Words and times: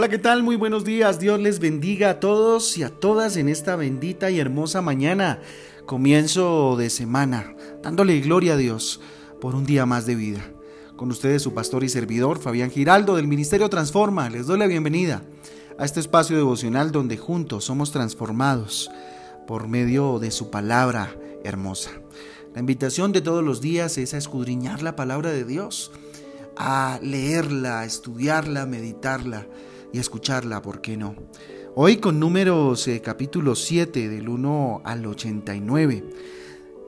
Hola, 0.00 0.08
¿qué 0.08 0.18
tal? 0.18 0.42
Muy 0.42 0.56
buenos 0.56 0.86
días. 0.86 1.20
Dios 1.20 1.38
les 1.38 1.58
bendiga 1.58 2.08
a 2.08 2.20
todos 2.20 2.78
y 2.78 2.82
a 2.82 2.88
todas 2.88 3.36
en 3.36 3.50
esta 3.50 3.76
bendita 3.76 4.30
y 4.30 4.40
hermosa 4.40 4.80
mañana, 4.80 5.42
comienzo 5.84 6.74
de 6.78 6.88
semana, 6.88 7.54
dándole 7.82 8.18
gloria 8.20 8.54
a 8.54 8.56
Dios 8.56 9.02
por 9.42 9.54
un 9.54 9.66
día 9.66 9.84
más 9.84 10.06
de 10.06 10.14
vida. 10.14 10.40
Con 10.96 11.10
ustedes 11.10 11.42
su 11.42 11.52
pastor 11.52 11.84
y 11.84 11.90
servidor, 11.90 12.38
Fabián 12.38 12.70
Giraldo, 12.70 13.14
del 13.14 13.28
Ministerio 13.28 13.68
Transforma. 13.68 14.30
Les 14.30 14.46
doy 14.46 14.58
la 14.58 14.68
bienvenida 14.68 15.22
a 15.78 15.84
este 15.84 16.00
espacio 16.00 16.34
devocional 16.34 16.92
donde 16.92 17.18
juntos 17.18 17.66
somos 17.66 17.92
transformados 17.92 18.90
por 19.46 19.68
medio 19.68 20.18
de 20.18 20.30
su 20.30 20.48
palabra 20.48 21.14
hermosa. 21.44 21.90
La 22.54 22.60
invitación 22.60 23.12
de 23.12 23.20
todos 23.20 23.44
los 23.44 23.60
días 23.60 23.98
es 23.98 24.14
a 24.14 24.16
escudriñar 24.16 24.80
la 24.80 24.96
palabra 24.96 25.30
de 25.30 25.44
Dios, 25.44 25.92
a 26.56 26.98
leerla, 27.02 27.80
a 27.80 27.84
estudiarla, 27.84 28.62
a 28.62 28.66
meditarla 28.66 29.46
y 29.92 29.98
escucharla, 29.98 30.62
¿por 30.62 30.80
qué 30.80 30.96
no? 30.96 31.14
Hoy 31.74 31.98
con 31.98 32.18
números 32.18 32.86
eh, 32.88 33.00
capítulo 33.00 33.54
7 33.54 34.08
del 34.08 34.28
1 34.28 34.82
al 34.84 35.06
89. 35.06 36.04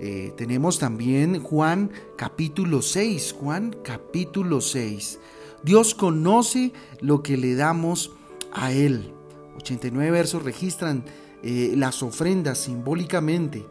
Eh, 0.01 0.33
tenemos 0.37 0.79
también 0.79 1.41
Juan 1.41 1.91
capítulo 2.17 2.83
6, 2.83 3.37
Juan 3.39 3.77
capítulo 3.85 4.61
6. 4.61 5.21
Dios 5.63 5.95
conoce 5.95 6.73
lo 7.01 7.23
que 7.23 7.37
le 7.37 7.55
damos 7.55 8.13
a 8.53 8.73
Él. 8.73 9.13
89 9.57 10.11
versos 10.11 10.43
registran 10.43 11.05
eh, 11.43 11.75
las 11.77 12.03
ofrendas 12.03 12.59
simbólicamente. 12.59 13.65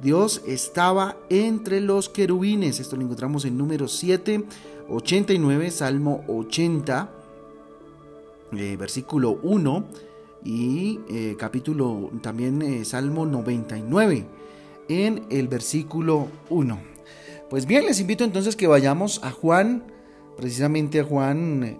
Dios 0.00 0.42
estaba 0.46 1.18
entre 1.28 1.80
los 1.80 2.08
querubines. 2.08 2.80
Esto 2.80 2.96
lo 2.96 3.02
encontramos 3.02 3.44
en 3.44 3.58
número 3.58 3.88
7, 3.88 4.44
89, 4.88 5.70
Salmo 5.70 6.24
80 6.28 7.23
eh, 8.58 8.76
versículo 8.76 9.38
1 9.42 9.84
y 10.44 11.00
eh, 11.08 11.36
capítulo 11.38 12.10
también 12.22 12.62
eh, 12.62 12.84
Salmo 12.84 13.26
99 13.26 14.26
en 14.88 15.26
el 15.30 15.48
versículo 15.48 16.28
1. 16.50 16.78
Pues 17.50 17.66
bien, 17.66 17.86
les 17.86 18.00
invito 18.00 18.24
entonces 18.24 18.56
que 18.56 18.66
vayamos 18.66 19.22
a 19.22 19.30
Juan, 19.30 19.84
precisamente 20.36 21.00
a 21.00 21.04
Juan, 21.04 21.78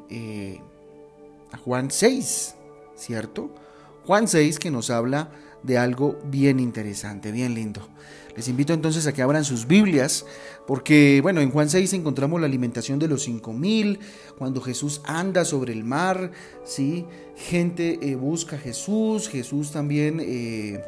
a 1.51 1.57
Juan 1.59 1.91
6, 1.91 2.55
¿cierto? 2.95 3.51
Juan 4.07 4.29
6 4.29 4.59
que 4.59 4.71
nos 4.71 4.91
habla 4.91 5.31
de 5.65 5.79
algo 5.79 6.19
bien 6.27 6.61
interesante, 6.61 7.33
bien 7.33 7.55
lindo. 7.55 7.89
Les 8.37 8.49
invito 8.49 8.73
entonces 8.73 9.07
a 9.07 9.13
que 9.13 9.23
abran 9.23 9.45
sus 9.45 9.67
Biblias, 9.67 10.27
porque 10.67 11.21
bueno, 11.23 11.41
en 11.41 11.51
Juan 11.51 11.71
6 11.71 11.93
encontramos 11.95 12.41
la 12.41 12.47
alimentación 12.47 12.99
de 12.99 13.09
los 13.09 13.23
cinco 13.23 13.53
mil, 13.53 14.01
cuando 14.37 14.61
Jesús 14.61 15.01
anda 15.05 15.45
sobre 15.45 15.73
el 15.73 15.85
mar, 15.85 16.33
¿sí? 16.65 17.07
gente 17.37 17.99
eh, 18.03 18.17
busca 18.17 18.57
a 18.57 18.59
Jesús, 18.59 19.29
Jesús 19.29 19.71
también 19.71 20.21
eh, 20.21 20.83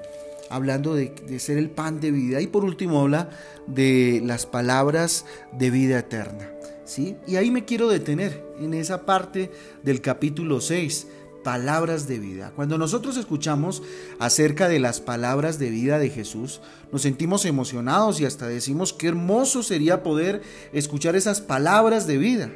hablando 0.50 0.94
de, 0.94 1.14
de 1.26 1.38
ser 1.38 1.56
el 1.56 1.70
pan 1.70 2.00
de 2.00 2.10
vida, 2.10 2.40
y 2.40 2.48
por 2.48 2.64
último 2.64 3.00
habla 3.00 3.30
de 3.68 4.20
las 4.24 4.44
palabras 4.44 5.24
de 5.52 5.70
vida 5.70 6.00
eterna. 6.00 6.50
¿sí? 6.84 7.16
Y 7.26 7.36
ahí 7.36 7.50
me 7.52 7.64
quiero 7.64 7.88
detener, 7.88 8.44
en 8.60 8.74
esa 8.74 9.04
parte 9.04 9.50
del 9.82 10.00
capítulo 10.00 10.60
6 10.60 11.06
palabras 11.46 12.08
de 12.08 12.18
vida. 12.18 12.52
Cuando 12.56 12.76
nosotros 12.76 13.16
escuchamos 13.16 13.80
acerca 14.18 14.66
de 14.68 14.80
las 14.80 15.00
palabras 15.00 15.60
de 15.60 15.70
vida 15.70 16.00
de 16.00 16.10
Jesús, 16.10 16.60
nos 16.90 17.02
sentimos 17.02 17.44
emocionados 17.44 18.18
y 18.18 18.24
hasta 18.24 18.48
decimos 18.48 18.92
qué 18.92 19.06
hermoso 19.06 19.62
sería 19.62 20.02
poder 20.02 20.42
escuchar 20.72 21.14
esas 21.14 21.40
palabras 21.40 22.08
de 22.08 22.18
vida. 22.18 22.50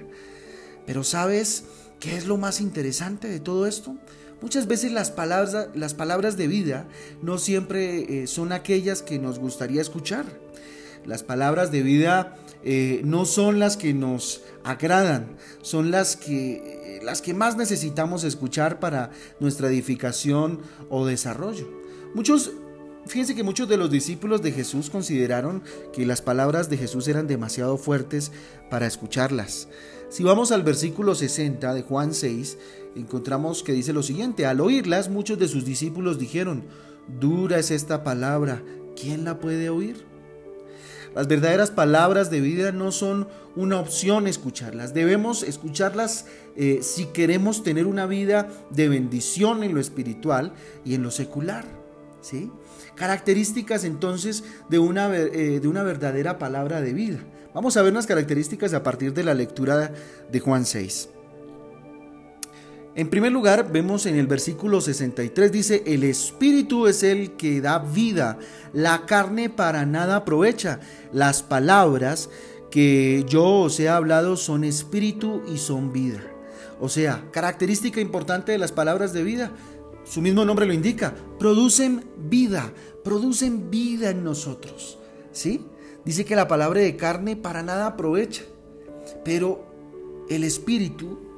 Pero 0.86 1.04
¿sabes 1.04 1.66
qué 2.00 2.16
es 2.16 2.26
lo 2.26 2.36
más 2.36 2.60
interesante 2.60 3.28
de 3.28 3.38
todo 3.38 3.68
esto? 3.68 3.94
Muchas 4.42 4.66
veces 4.66 4.90
las 4.90 5.12
palabras, 5.12 5.68
las 5.72 5.94
palabras 5.94 6.36
de 6.36 6.48
vida 6.48 6.88
no 7.22 7.38
siempre 7.38 8.24
eh, 8.24 8.26
son 8.26 8.50
aquellas 8.50 9.02
que 9.02 9.20
nos 9.20 9.38
gustaría 9.38 9.82
escuchar. 9.82 10.24
Las 11.06 11.22
palabras 11.22 11.70
de 11.70 11.82
vida 11.84 12.36
eh, 12.64 13.02
no 13.04 13.24
son 13.24 13.60
las 13.60 13.76
que 13.76 13.94
nos 13.94 14.42
agradan, 14.64 15.36
son 15.62 15.92
las 15.92 16.16
que 16.16 16.79
las 17.02 17.22
que 17.22 17.34
más 17.34 17.56
necesitamos 17.56 18.24
escuchar 18.24 18.80
para 18.80 19.10
nuestra 19.38 19.68
edificación 19.68 20.60
o 20.88 21.06
desarrollo. 21.06 21.68
Muchos 22.14 22.52
Fíjense 23.06 23.34
que 23.34 23.42
muchos 23.42 23.68
de 23.68 23.78
los 23.78 23.90
discípulos 23.90 24.42
de 24.42 24.52
Jesús 24.52 24.90
consideraron 24.90 25.62
que 25.92 26.04
las 26.04 26.20
palabras 26.20 26.68
de 26.68 26.76
Jesús 26.76 27.08
eran 27.08 27.26
demasiado 27.26 27.78
fuertes 27.78 28.30
para 28.70 28.86
escucharlas. 28.86 29.68
Si 30.10 30.22
vamos 30.22 30.52
al 30.52 30.62
versículo 30.62 31.14
60 31.14 31.72
de 31.72 31.82
Juan 31.82 32.12
6, 32.12 32.58
encontramos 32.96 33.62
que 33.62 33.72
dice 33.72 33.92
lo 33.92 34.02
siguiente, 34.02 34.44
al 34.44 34.60
oírlas 34.60 35.08
muchos 35.08 35.38
de 35.38 35.48
sus 35.48 35.64
discípulos 35.64 36.18
dijeron, 36.18 36.64
dura 37.20 37.58
es 37.58 37.70
esta 37.70 38.04
palabra, 38.04 38.62
¿quién 39.00 39.24
la 39.24 39.40
puede 39.40 39.70
oír? 39.70 40.09
Las 41.14 41.26
verdaderas 41.26 41.70
palabras 41.70 42.30
de 42.30 42.40
vida 42.40 42.72
no 42.72 42.92
son 42.92 43.28
una 43.56 43.80
opción 43.80 44.26
escucharlas. 44.26 44.94
Debemos 44.94 45.42
escucharlas 45.42 46.26
eh, 46.56 46.80
si 46.82 47.06
queremos 47.06 47.62
tener 47.62 47.86
una 47.86 48.06
vida 48.06 48.48
de 48.70 48.88
bendición 48.88 49.64
en 49.64 49.74
lo 49.74 49.80
espiritual 49.80 50.52
y 50.84 50.94
en 50.94 51.02
lo 51.02 51.10
secular. 51.10 51.64
¿sí? 52.20 52.50
Características 52.94 53.84
entonces 53.84 54.44
de 54.68 54.78
una, 54.78 55.14
eh, 55.16 55.60
de 55.60 55.68
una 55.68 55.82
verdadera 55.82 56.38
palabra 56.38 56.80
de 56.80 56.92
vida. 56.92 57.18
Vamos 57.54 57.76
a 57.76 57.82
ver 57.82 57.92
unas 57.92 58.06
características 58.06 58.72
a 58.74 58.84
partir 58.84 59.12
de 59.12 59.24
la 59.24 59.34
lectura 59.34 59.92
de 60.30 60.40
Juan 60.40 60.64
6. 60.64 61.08
En 62.96 63.08
primer 63.08 63.30
lugar, 63.30 63.70
vemos 63.70 64.06
en 64.06 64.16
el 64.16 64.26
versículo 64.26 64.80
63, 64.80 65.52
dice, 65.52 65.82
el 65.86 66.02
Espíritu 66.02 66.88
es 66.88 67.04
el 67.04 67.36
que 67.36 67.60
da 67.60 67.78
vida, 67.78 68.38
la 68.72 69.06
carne 69.06 69.48
para 69.48 69.86
nada 69.86 70.16
aprovecha. 70.16 70.80
Las 71.12 71.44
palabras 71.44 72.30
que 72.70 73.24
yo 73.28 73.46
os 73.60 73.78
he 73.78 73.88
hablado 73.88 74.36
son 74.36 74.64
espíritu 74.64 75.42
y 75.52 75.58
son 75.58 75.92
vida. 75.92 76.20
O 76.80 76.88
sea, 76.88 77.24
característica 77.30 78.00
importante 78.00 78.52
de 78.52 78.58
las 78.58 78.72
palabras 78.72 79.12
de 79.12 79.22
vida, 79.22 79.52
su 80.04 80.20
mismo 80.20 80.44
nombre 80.44 80.66
lo 80.66 80.72
indica, 80.72 81.14
producen 81.38 82.04
vida, 82.28 82.72
producen 83.04 83.70
vida 83.70 84.10
en 84.10 84.24
nosotros. 84.24 84.98
¿Sí? 85.30 85.64
Dice 86.04 86.24
que 86.24 86.34
la 86.34 86.48
palabra 86.48 86.80
de 86.80 86.96
carne 86.96 87.36
para 87.36 87.62
nada 87.62 87.86
aprovecha, 87.86 88.42
pero 89.24 89.64
el 90.28 90.42
espíritu 90.42 91.29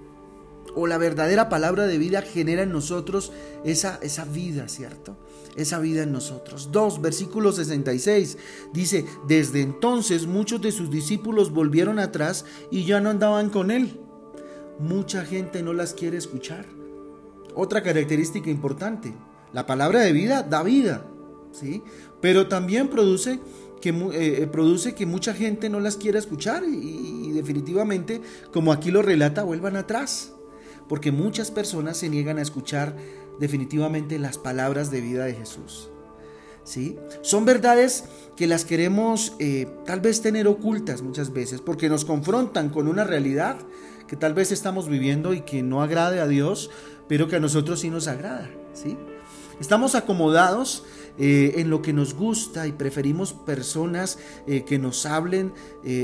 o 0.75 0.87
la 0.87 0.99
verdadera 0.99 1.49
palabra 1.49 1.87
de 1.87 1.99
vida 1.99 2.23
genera 2.23 2.63
en 2.63 2.73
nosotros 2.73 3.33
esa, 3.65 3.99
esa 4.03 4.25
vida, 4.25 4.69
¿cierto? 4.69 5.17
Esa 5.57 5.79
vida 5.79 6.03
en 6.03 6.13
nosotros. 6.13 6.71
2, 6.73 7.01
versículo 7.01 7.53
66 7.53 8.39
dice, 8.73 9.05
desde 9.27 9.61
entonces 9.61 10.27
muchos 10.27 10.63
de 10.63 10.73
sus 10.73 10.91
discípulos 10.91 11.51
volvieron 11.53 11.99
atrás 11.99 12.45
y 12.71 12.85
ya 12.85 13.01
no 13.01 13.11
andaban 13.11 13.51
con 13.51 13.71
él. 13.71 14.01
Mucha 14.79 15.25
gente 15.25 15.63
no 15.63 15.73
las 15.73 15.95
quiere 15.95 16.17
escuchar. 16.17 16.67
Otra 17.55 17.83
característica 17.83 18.49
importante, 18.49 19.13
la 19.53 19.67
palabra 19.67 20.01
de 20.01 20.13
vida 20.13 20.43
da 20.43 20.63
vida, 20.63 21.05
¿sí? 21.53 21.83
Pero 22.23 22.49
también 22.49 22.89
produce 22.89 23.41
que, 23.83 23.91
eh, 24.15 24.47
produce 24.51 24.95
que 24.95 25.05
mucha 25.05 25.35
gente 25.35 25.69
no 25.69 25.79
las 25.81 25.99
quiera 25.99 26.19
escuchar 26.19 26.65
y 26.65 27.31
definitivamente, 27.33 28.23
como 28.51 28.73
aquí 28.73 28.91
lo 28.91 29.03
relata, 29.03 29.43
vuelvan 29.43 29.77
atrás 29.77 30.33
porque 30.89 31.13
muchas 31.13 31.51
personas 31.51 31.97
se 31.97 32.09
niegan 32.09 32.39
a 32.39 32.43
escuchar 32.43 32.97
definitivamente 33.39 34.19
las 34.19 34.39
palabras 34.39 34.91
de 34.91 35.01
vida 35.01 35.25
de 35.25 35.35
Jesús. 35.35 35.89
¿Sí? 36.65 36.97
Son 37.23 37.45
verdades 37.45 38.05
que 38.37 38.47
las 38.47 38.65
queremos 38.65 39.35
eh, 39.41 39.67
tal 39.85 40.01
vez 40.01 40.23
tener 40.23 40.47
ocultas 40.47 41.03
muchas 41.03 41.33
veces 41.33 41.61
porque 41.61 41.89
nos 41.89 42.05
confrontan 42.05 42.69
con 42.69 42.87
una 42.87 43.03
realidad 43.03 43.57
que 44.07 44.15
tal 44.15 44.33
vez 44.33 44.53
estamos 44.53 44.89
viviendo 44.89 45.35
y 45.35 45.41
que 45.41 45.65
no 45.65 45.83
agrade 45.83 46.21
a 46.21 46.29
Dios, 46.29 46.71
pero 47.09 47.27
que 47.27 47.37
a 47.37 47.41
nosotros 47.41 47.81
sí 47.81 47.91
nos 47.91 48.07
agrada. 48.07 48.49
¿sí? 48.75 48.97
Estamos 49.61 49.97
acomodados 49.97 50.85
eh, 51.19 51.55
en 51.57 51.69
lo 51.69 51.83
que 51.83 51.93
nos 51.93 52.15
gusta 52.15 52.69
y 52.69 52.73
preferimos 52.73 53.33
personas 53.33 54.21
eh, 54.47 54.65
que 54.65 54.79
nos 54.79 55.05
hablen 55.05 55.53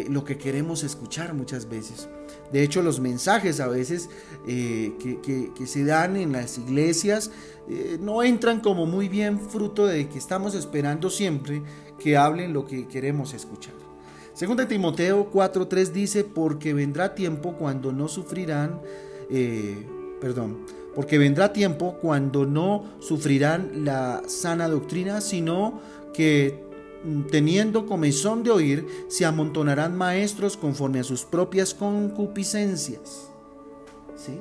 lo 0.08 0.24
que 0.24 0.38
queremos 0.38 0.82
escuchar 0.82 1.34
muchas 1.34 1.68
veces. 1.68 2.08
De 2.52 2.62
hecho, 2.62 2.82
los 2.82 3.00
mensajes 3.00 3.60
a 3.60 3.68
veces 3.68 4.08
eh, 4.46 4.92
que, 4.98 5.66
se 5.66 5.84
dan 5.84 6.16
en 6.16 6.32
las 6.32 6.58
iglesias 6.58 7.30
eh, 7.68 7.98
no 8.00 8.22
entran 8.22 8.60
como 8.60 8.86
muy 8.86 9.08
bien 9.08 9.38
fruto 9.38 9.86
de 9.86 10.08
que 10.08 10.18
estamos 10.18 10.54
esperando 10.54 11.10
siempre 11.10 11.62
que 11.98 12.16
hablen 12.16 12.52
lo 12.52 12.66
que 12.66 12.86
queremos 12.88 13.34
escuchar. 13.34 13.74
Segunda 14.32 14.68
Timoteo 14.68 15.30
4.3 15.32 15.90
dice, 15.90 16.24
porque 16.24 16.72
vendrá 16.72 17.14
tiempo 17.14 17.54
cuando 17.54 17.92
no 17.92 18.06
sufrirán, 18.06 18.80
eh, 19.30 19.84
perdón, 20.20 20.64
porque 20.94 21.18
vendrá 21.18 21.52
tiempo 21.52 21.98
cuando 22.00 22.46
no 22.46 22.84
sufrirán 23.00 23.84
la 23.84 24.22
sana 24.26 24.68
doctrina, 24.68 25.20
sino 25.20 25.80
que 26.14 26.67
teniendo 27.30 27.86
comezón 27.86 28.42
de 28.42 28.50
oír, 28.50 28.86
se 29.08 29.24
amontonarán 29.24 29.96
maestros 29.96 30.56
conforme 30.56 31.00
a 31.00 31.04
sus 31.04 31.24
propias 31.24 31.74
concupiscencias. 31.74 33.30
¿Sí? 34.16 34.38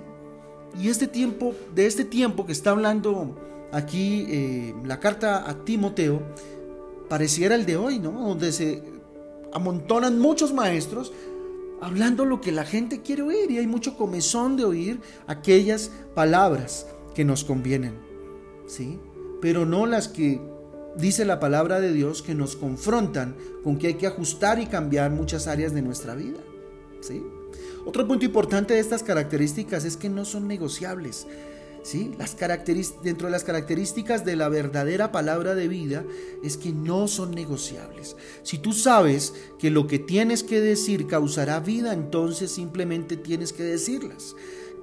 Y 0.79 0.89
este 0.89 1.07
tiempo, 1.07 1.53
de 1.73 1.85
este 1.85 2.05
tiempo 2.05 2.45
que 2.45 2.51
está 2.51 2.71
hablando 2.71 3.35
aquí 3.71 4.25
eh, 4.29 4.75
la 4.85 4.99
carta 4.99 5.49
a 5.49 5.63
Timoteo, 5.63 6.21
pareciera 7.09 7.55
el 7.55 7.65
de 7.65 7.77
hoy, 7.77 7.99
¿no? 7.99 8.11
Donde 8.11 8.51
se 8.51 8.83
amontonan 9.53 10.19
muchos 10.19 10.53
maestros 10.53 11.13
hablando 11.81 12.25
lo 12.25 12.41
que 12.41 12.51
la 12.51 12.65
gente 12.65 13.01
quiere 13.01 13.21
oír 13.21 13.51
y 13.51 13.57
hay 13.59 13.67
mucho 13.67 13.97
comezón 13.97 14.57
de 14.57 14.65
oír 14.65 14.99
aquellas 15.27 15.91
palabras 16.15 16.87
que 17.13 17.23
nos 17.23 17.43
convienen, 17.43 17.93
¿sí? 18.67 18.99
Pero 19.41 19.65
no 19.65 19.85
las 19.85 20.07
que 20.07 20.41
dice 20.97 21.25
la 21.25 21.39
palabra 21.39 21.79
de 21.79 21.93
Dios 21.93 22.21
que 22.21 22.35
nos 22.35 22.55
confrontan 22.55 23.35
con 23.63 23.77
que 23.77 23.87
hay 23.87 23.93
que 23.95 24.07
ajustar 24.07 24.59
y 24.59 24.65
cambiar 24.65 25.11
muchas 25.11 25.47
áreas 25.47 25.73
de 25.73 25.81
nuestra 25.81 26.15
vida, 26.15 26.39
¿sí? 27.01 27.23
Otro 27.85 28.05
punto 28.05 28.25
importante 28.25 28.73
de 28.73 28.81
estas 28.81 29.01
características 29.01 29.85
es 29.85 29.95
que 29.95 30.09
no 30.09 30.25
son 30.25 30.45
negociables. 30.47 31.25
¿sí? 31.83 32.11
Las 32.19 32.35
dentro 33.01 33.27
de 33.27 33.31
las 33.31 33.45
características 33.45 34.25
de 34.25 34.35
la 34.35 34.49
verdadera 34.49 35.13
palabra 35.13 35.55
de 35.55 35.69
vida 35.69 36.03
es 36.43 36.57
que 36.57 36.73
no 36.73 37.07
son 37.07 37.31
negociables. 37.31 38.17
Si 38.43 38.57
tú 38.57 38.73
sabes 38.73 39.33
que 39.57 39.71
lo 39.71 39.87
que 39.87 39.99
tienes 39.99 40.43
que 40.43 40.59
decir 40.59 41.07
causará 41.07 41.61
vida, 41.61 41.93
entonces 41.93 42.51
simplemente 42.51 43.15
tienes 43.15 43.53
que 43.53 43.63
decirlas. 43.63 44.35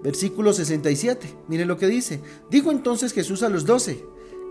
Versículo 0.03 0.55
67, 0.55 1.29
mire 1.47 1.67
lo 1.67 1.77
que 1.77 1.89
dice. 1.89 2.21
Dijo 2.51 2.71
entonces 2.71 3.13
Jesús 3.13 3.43
a 3.43 3.51
los 3.51 3.67
doce, 3.67 4.03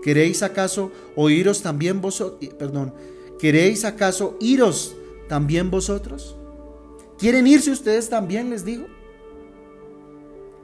¿queréis 0.04 0.42
acaso 0.42 0.92
oíros 1.16 1.62
también 1.62 2.02
vosotros? 2.02 2.50
Perdón, 2.58 2.92
¿queréis 3.40 3.86
acaso 3.86 4.36
iros 4.38 4.94
también 5.28 5.70
vosotros? 5.70 6.36
¿Quieren 7.18 7.46
irse 7.46 7.70
ustedes 7.70 8.10
también? 8.10 8.50
Les 8.50 8.66
digo. 8.66 8.84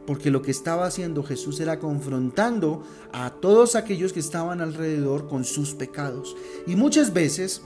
Porque 0.06 0.30
lo 0.30 0.42
que 0.42 0.50
estaba 0.50 0.84
haciendo 0.84 1.22
Jesús 1.22 1.58
era 1.58 1.78
confrontando 1.78 2.82
a 3.12 3.30
todos 3.30 3.76
aquellos 3.76 4.12
que 4.12 4.20
estaban 4.20 4.60
alrededor 4.60 5.26
con 5.26 5.44
sus 5.44 5.72
pecados. 5.74 6.36
Y 6.66 6.76
muchas 6.76 7.14
veces 7.14 7.62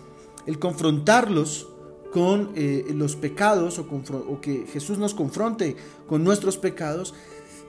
el 0.47 0.61
confrontarlos 0.61 1.67
con 2.13 2.53
eh, 2.55 2.87
los 2.95 3.17
pecados 3.17 3.81
o, 3.81 4.41
que 4.41 4.67
Jesús 4.73 4.99
nos 4.99 5.15
confronte 5.15 5.75
con 6.07 6.23
nuestros 6.23 6.57
pecados, 6.57 7.15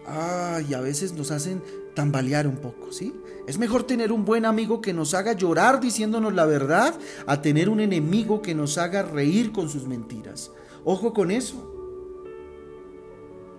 ay, 0.07 0.74
a 0.74 0.81
veces 0.81 1.13
nos 1.13 1.31
hacen 1.31 1.62
tambalear 1.94 2.48
un 2.48 2.57
poco, 2.57 2.92
¿sí? 2.92 3.13
Es 3.48 3.57
mejor 3.57 3.84
tener 3.84 4.12
un 4.12 4.25
buen 4.25 4.46
amigo 4.46 4.81
que 4.81 4.94
nos 4.94 5.13
haga 5.13 5.34
llorar 5.34 5.80
diciéndonos 5.80 6.34
la 6.34 6.46
verdad 6.46 6.94
a 7.25 7.42
tener 7.42 7.69
un 7.69 7.80
enemigo 7.80 8.42
que 8.42 8.56
nos 8.56 8.78
haga 8.78 9.04
reír 9.04 9.52
con 9.52 9.69
sus 9.69 9.88
mentiras. 9.88 10.52
Ojo 10.84 11.13
con 11.13 11.31
eso. 11.31 11.72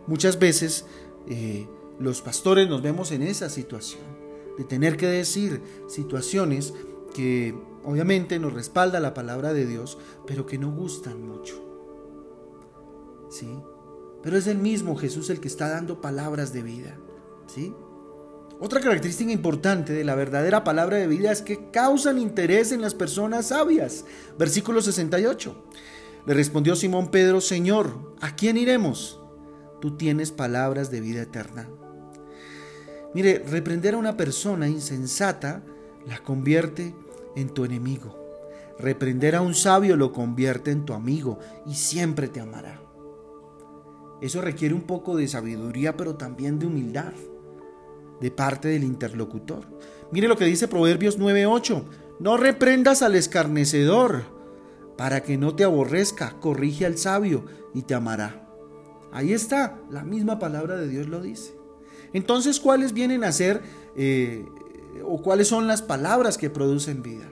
Muchas 0.06 0.38
veces 0.38 0.86
eh, 1.28 1.68
los 1.98 2.22
pastores 2.22 2.68
nos 2.68 2.82
vemos 2.82 3.10
en 3.12 3.22
esa 3.22 3.48
situación, 3.48 4.02
de 4.58 4.64
tener 4.64 4.96
que 4.96 5.06
decir 5.06 5.60
situaciones 5.88 6.74
que 7.14 7.54
obviamente 7.84 8.38
nos 8.38 8.52
respalda 8.52 9.00
la 9.00 9.14
palabra 9.14 9.52
de 9.52 9.66
Dios, 9.66 9.98
pero 10.26 10.46
que 10.46 10.58
no 10.58 10.70
gustan 10.70 11.26
mucho. 11.26 11.62
¿Sí? 13.30 13.48
Pero 14.26 14.38
es 14.38 14.48
el 14.48 14.58
mismo 14.58 14.96
Jesús 14.96 15.30
el 15.30 15.38
que 15.38 15.46
está 15.46 15.68
dando 15.68 16.00
palabras 16.00 16.52
de 16.52 16.60
vida. 16.60 16.96
¿Sí? 17.46 17.72
Otra 18.58 18.80
característica 18.80 19.30
importante 19.30 19.92
de 19.92 20.02
la 20.02 20.16
verdadera 20.16 20.64
palabra 20.64 20.96
de 20.96 21.06
vida 21.06 21.30
es 21.30 21.42
que 21.42 21.70
causan 21.70 22.18
interés 22.18 22.72
en 22.72 22.80
las 22.80 22.92
personas 22.92 23.46
sabias. 23.46 24.04
Versículo 24.36 24.82
68. 24.82 25.64
Le 26.26 26.34
respondió 26.34 26.74
Simón 26.74 27.12
Pedro, 27.12 27.40
Señor, 27.40 28.16
¿a 28.20 28.34
quién 28.34 28.56
iremos? 28.56 29.20
Tú 29.80 29.96
tienes 29.96 30.32
palabras 30.32 30.90
de 30.90 31.02
vida 31.02 31.22
eterna. 31.22 31.68
Mire, 33.14 33.44
reprender 33.48 33.94
a 33.94 33.98
una 33.98 34.16
persona 34.16 34.68
insensata 34.68 35.62
la 36.04 36.18
convierte 36.18 36.96
en 37.36 37.50
tu 37.50 37.64
enemigo. 37.64 38.18
Reprender 38.76 39.36
a 39.36 39.40
un 39.42 39.54
sabio 39.54 39.94
lo 39.94 40.12
convierte 40.12 40.72
en 40.72 40.84
tu 40.84 40.94
amigo 40.94 41.38
y 41.64 41.76
siempre 41.76 42.26
te 42.26 42.40
amará. 42.40 42.85
Eso 44.20 44.40
requiere 44.40 44.74
un 44.74 44.82
poco 44.82 45.16
de 45.16 45.28
sabiduría, 45.28 45.96
pero 45.96 46.16
también 46.16 46.58
de 46.58 46.66
humildad 46.66 47.12
de 48.20 48.30
parte 48.30 48.68
del 48.68 48.84
interlocutor. 48.84 49.64
Mire 50.10 50.28
lo 50.28 50.36
que 50.36 50.44
dice 50.44 50.68
Proverbios 50.68 51.18
9:8. 51.18 51.84
No 52.18 52.36
reprendas 52.36 53.02
al 53.02 53.14
escarnecedor 53.14 54.22
para 54.96 55.22
que 55.22 55.36
no 55.36 55.54
te 55.54 55.64
aborrezca, 55.64 56.36
corrige 56.40 56.86
al 56.86 56.96
sabio 56.96 57.44
y 57.74 57.82
te 57.82 57.94
amará. 57.94 58.48
Ahí 59.12 59.32
está, 59.32 59.78
la 59.90 60.02
misma 60.02 60.38
palabra 60.38 60.76
de 60.76 60.88
Dios 60.88 61.08
lo 61.08 61.20
dice. 61.20 61.54
Entonces, 62.12 62.60
¿cuáles 62.60 62.92
vienen 62.92 63.24
a 63.24 63.32
ser 63.32 63.62
eh, 63.96 64.46
o 65.04 65.20
cuáles 65.20 65.48
son 65.48 65.66
las 65.66 65.82
palabras 65.82 66.38
que 66.38 66.48
producen 66.48 67.02
vida? 67.02 67.28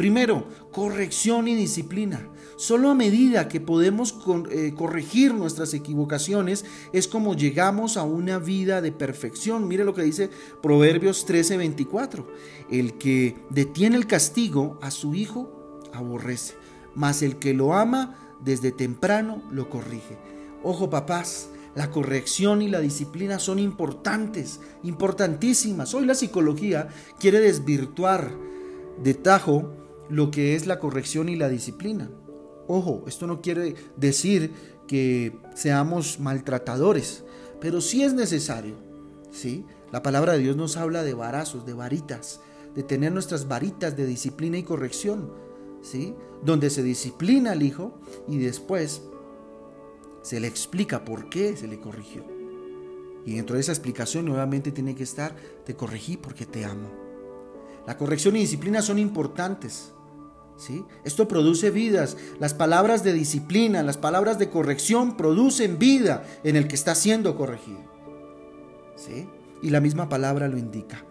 Primero, 0.00 0.46
corrección 0.72 1.46
y 1.46 1.54
disciplina. 1.54 2.26
Solo 2.56 2.88
a 2.88 2.94
medida 2.94 3.48
que 3.48 3.60
podemos 3.60 4.14
eh, 4.50 4.72
corregir 4.74 5.34
nuestras 5.34 5.74
equivocaciones 5.74 6.64
es 6.94 7.06
como 7.06 7.36
llegamos 7.36 7.98
a 7.98 8.04
una 8.04 8.38
vida 8.38 8.80
de 8.80 8.92
perfección. 8.92 9.68
Mire 9.68 9.84
lo 9.84 9.92
que 9.92 10.02
dice 10.02 10.30
Proverbios 10.62 11.26
13:24. 11.26 12.24
El 12.70 12.94
que 12.94 13.36
detiene 13.50 13.98
el 13.98 14.06
castigo 14.06 14.78
a 14.80 14.90
su 14.90 15.14
hijo 15.14 15.78
aborrece, 15.92 16.54
mas 16.94 17.20
el 17.20 17.36
que 17.36 17.52
lo 17.52 17.74
ama 17.74 18.16
desde 18.42 18.72
temprano 18.72 19.42
lo 19.50 19.68
corrige. 19.68 20.16
Ojo 20.62 20.88
papás, 20.88 21.50
la 21.74 21.90
corrección 21.90 22.62
y 22.62 22.70
la 22.70 22.80
disciplina 22.80 23.38
son 23.38 23.58
importantes, 23.58 24.60
importantísimas. 24.82 25.92
Hoy 25.92 26.06
la 26.06 26.14
psicología 26.14 26.88
quiere 27.18 27.40
desvirtuar 27.40 28.30
de 29.02 29.12
tajo 29.12 29.74
lo 30.10 30.30
que 30.30 30.54
es 30.54 30.66
la 30.66 30.78
corrección 30.78 31.28
y 31.28 31.36
la 31.36 31.48
disciplina. 31.48 32.10
Ojo, 32.66 33.04
esto 33.06 33.26
no 33.26 33.40
quiere 33.40 33.74
decir 33.96 34.52
que 34.86 35.36
seamos 35.54 36.20
maltratadores, 36.20 37.24
pero 37.60 37.80
sí 37.80 38.02
es 38.02 38.12
necesario. 38.12 38.74
¿sí? 39.30 39.64
La 39.92 40.02
palabra 40.02 40.32
de 40.32 40.40
Dios 40.40 40.56
nos 40.56 40.76
habla 40.76 41.02
de 41.02 41.14
varazos, 41.14 41.64
de 41.66 41.74
varitas, 41.74 42.40
de 42.74 42.82
tener 42.82 43.12
nuestras 43.12 43.48
varitas 43.48 43.96
de 43.96 44.06
disciplina 44.06 44.58
y 44.58 44.62
corrección. 44.62 45.32
¿sí? 45.82 46.14
Donde 46.44 46.70
se 46.70 46.82
disciplina 46.82 47.52
al 47.52 47.62
hijo 47.62 47.98
y 48.28 48.38
después 48.38 49.02
se 50.22 50.40
le 50.40 50.46
explica 50.46 51.04
por 51.04 51.28
qué 51.28 51.56
se 51.56 51.68
le 51.68 51.80
corrigió. 51.80 52.24
Y 53.24 53.34
dentro 53.34 53.54
de 53.54 53.60
esa 53.60 53.72
explicación 53.72 54.24
nuevamente 54.24 54.72
tiene 54.72 54.94
que 54.94 55.02
estar, 55.02 55.34
te 55.64 55.74
corregí 55.74 56.16
porque 56.16 56.46
te 56.46 56.64
amo. 56.64 56.88
La 57.86 57.96
corrección 57.96 58.36
y 58.36 58.40
disciplina 58.40 58.82
son 58.82 58.98
importantes. 58.98 59.92
Esto 61.04 61.28
produce 61.28 61.70
vidas. 61.70 62.16
Las 62.38 62.54
palabras 62.54 63.02
de 63.04 63.12
disciplina, 63.12 63.82
las 63.82 63.96
palabras 63.96 64.38
de 64.38 64.50
corrección 64.50 65.16
producen 65.16 65.78
vida 65.78 66.24
en 66.44 66.56
el 66.56 66.68
que 66.68 66.74
está 66.74 66.94
siendo 66.94 67.36
corregido. 67.36 67.80
¿sí? 68.96 69.28
Y 69.62 69.70
la 69.70 69.80
misma 69.80 70.08
palabra 70.08 70.48
lo 70.48 70.58
indica. 70.58 71.04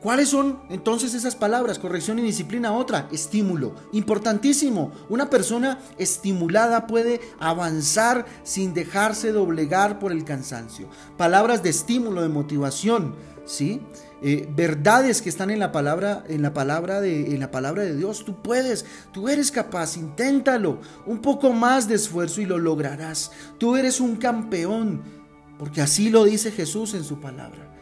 ¿Cuáles 0.00 0.28
son 0.28 0.60
entonces 0.68 1.14
esas 1.14 1.34
palabras? 1.34 1.78
Corrección 1.78 2.18
y 2.18 2.22
disciplina. 2.22 2.72
Otra, 2.72 3.08
estímulo. 3.10 3.74
Importantísimo. 3.92 4.92
Una 5.08 5.30
persona 5.30 5.80
estimulada 5.98 6.86
puede 6.86 7.20
avanzar 7.40 8.26
sin 8.44 8.74
dejarse 8.74 9.32
doblegar 9.32 9.98
por 9.98 10.12
el 10.12 10.24
cansancio. 10.24 10.88
Palabras 11.16 11.62
de 11.62 11.70
estímulo, 11.70 12.22
de 12.22 12.28
motivación. 12.28 13.14
¿Sí? 13.46 13.80
Eh, 14.28 14.48
verdades 14.56 15.22
que 15.22 15.28
están 15.28 15.50
en 15.50 15.60
la 15.60 15.70
palabra 15.70 16.24
en 16.26 16.42
la 16.42 16.52
palabra 16.52 17.00
de 17.00 17.32
en 17.32 17.38
la 17.38 17.52
palabra 17.52 17.84
de 17.84 17.94
Dios 17.94 18.24
tú 18.24 18.42
puedes 18.42 18.84
tú 19.12 19.28
eres 19.28 19.52
capaz 19.52 19.96
inténtalo 19.96 20.80
un 21.04 21.20
poco 21.20 21.52
más 21.52 21.86
de 21.86 21.94
esfuerzo 21.94 22.40
y 22.40 22.46
lo 22.46 22.58
lograrás 22.58 23.30
tú 23.56 23.76
eres 23.76 24.00
un 24.00 24.16
campeón 24.16 25.02
porque 25.60 25.80
así 25.80 26.10
lo 26.10 26.24
dice 26.24 26.50
Jesús 26.50 26.94
en 26.94 27.04
su 27.04 27.20
palabra 27.20 27.72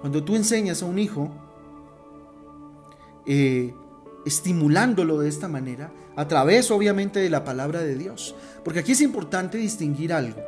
cuando 0.00 0.24
tú 0.24 0.36
enseñas 0.36 0.82
a 0.82 0.86
un 0.86 0.98
hijo 0.98 1.30
eh, 3.26 3.74
estimulándolo 4.24 5.18
de 5.20 5.28
esta 5.28 5.48
manera, 5.48 5.92
a 6.16 6.28
través 6.28 6.70
obviamente 6.70 7.20
de 7.20 7.30
la 7.30 7.44
palabra 7.44 7.80
de 7.80 7.96
Dios. 7.96 8.34
Porque 8.64 8.80
aquí 8.80 8.92
es 8.92 9.00
importante 9.00 9.58
distinguir 9.58 10.12
algo. 10.12 10.40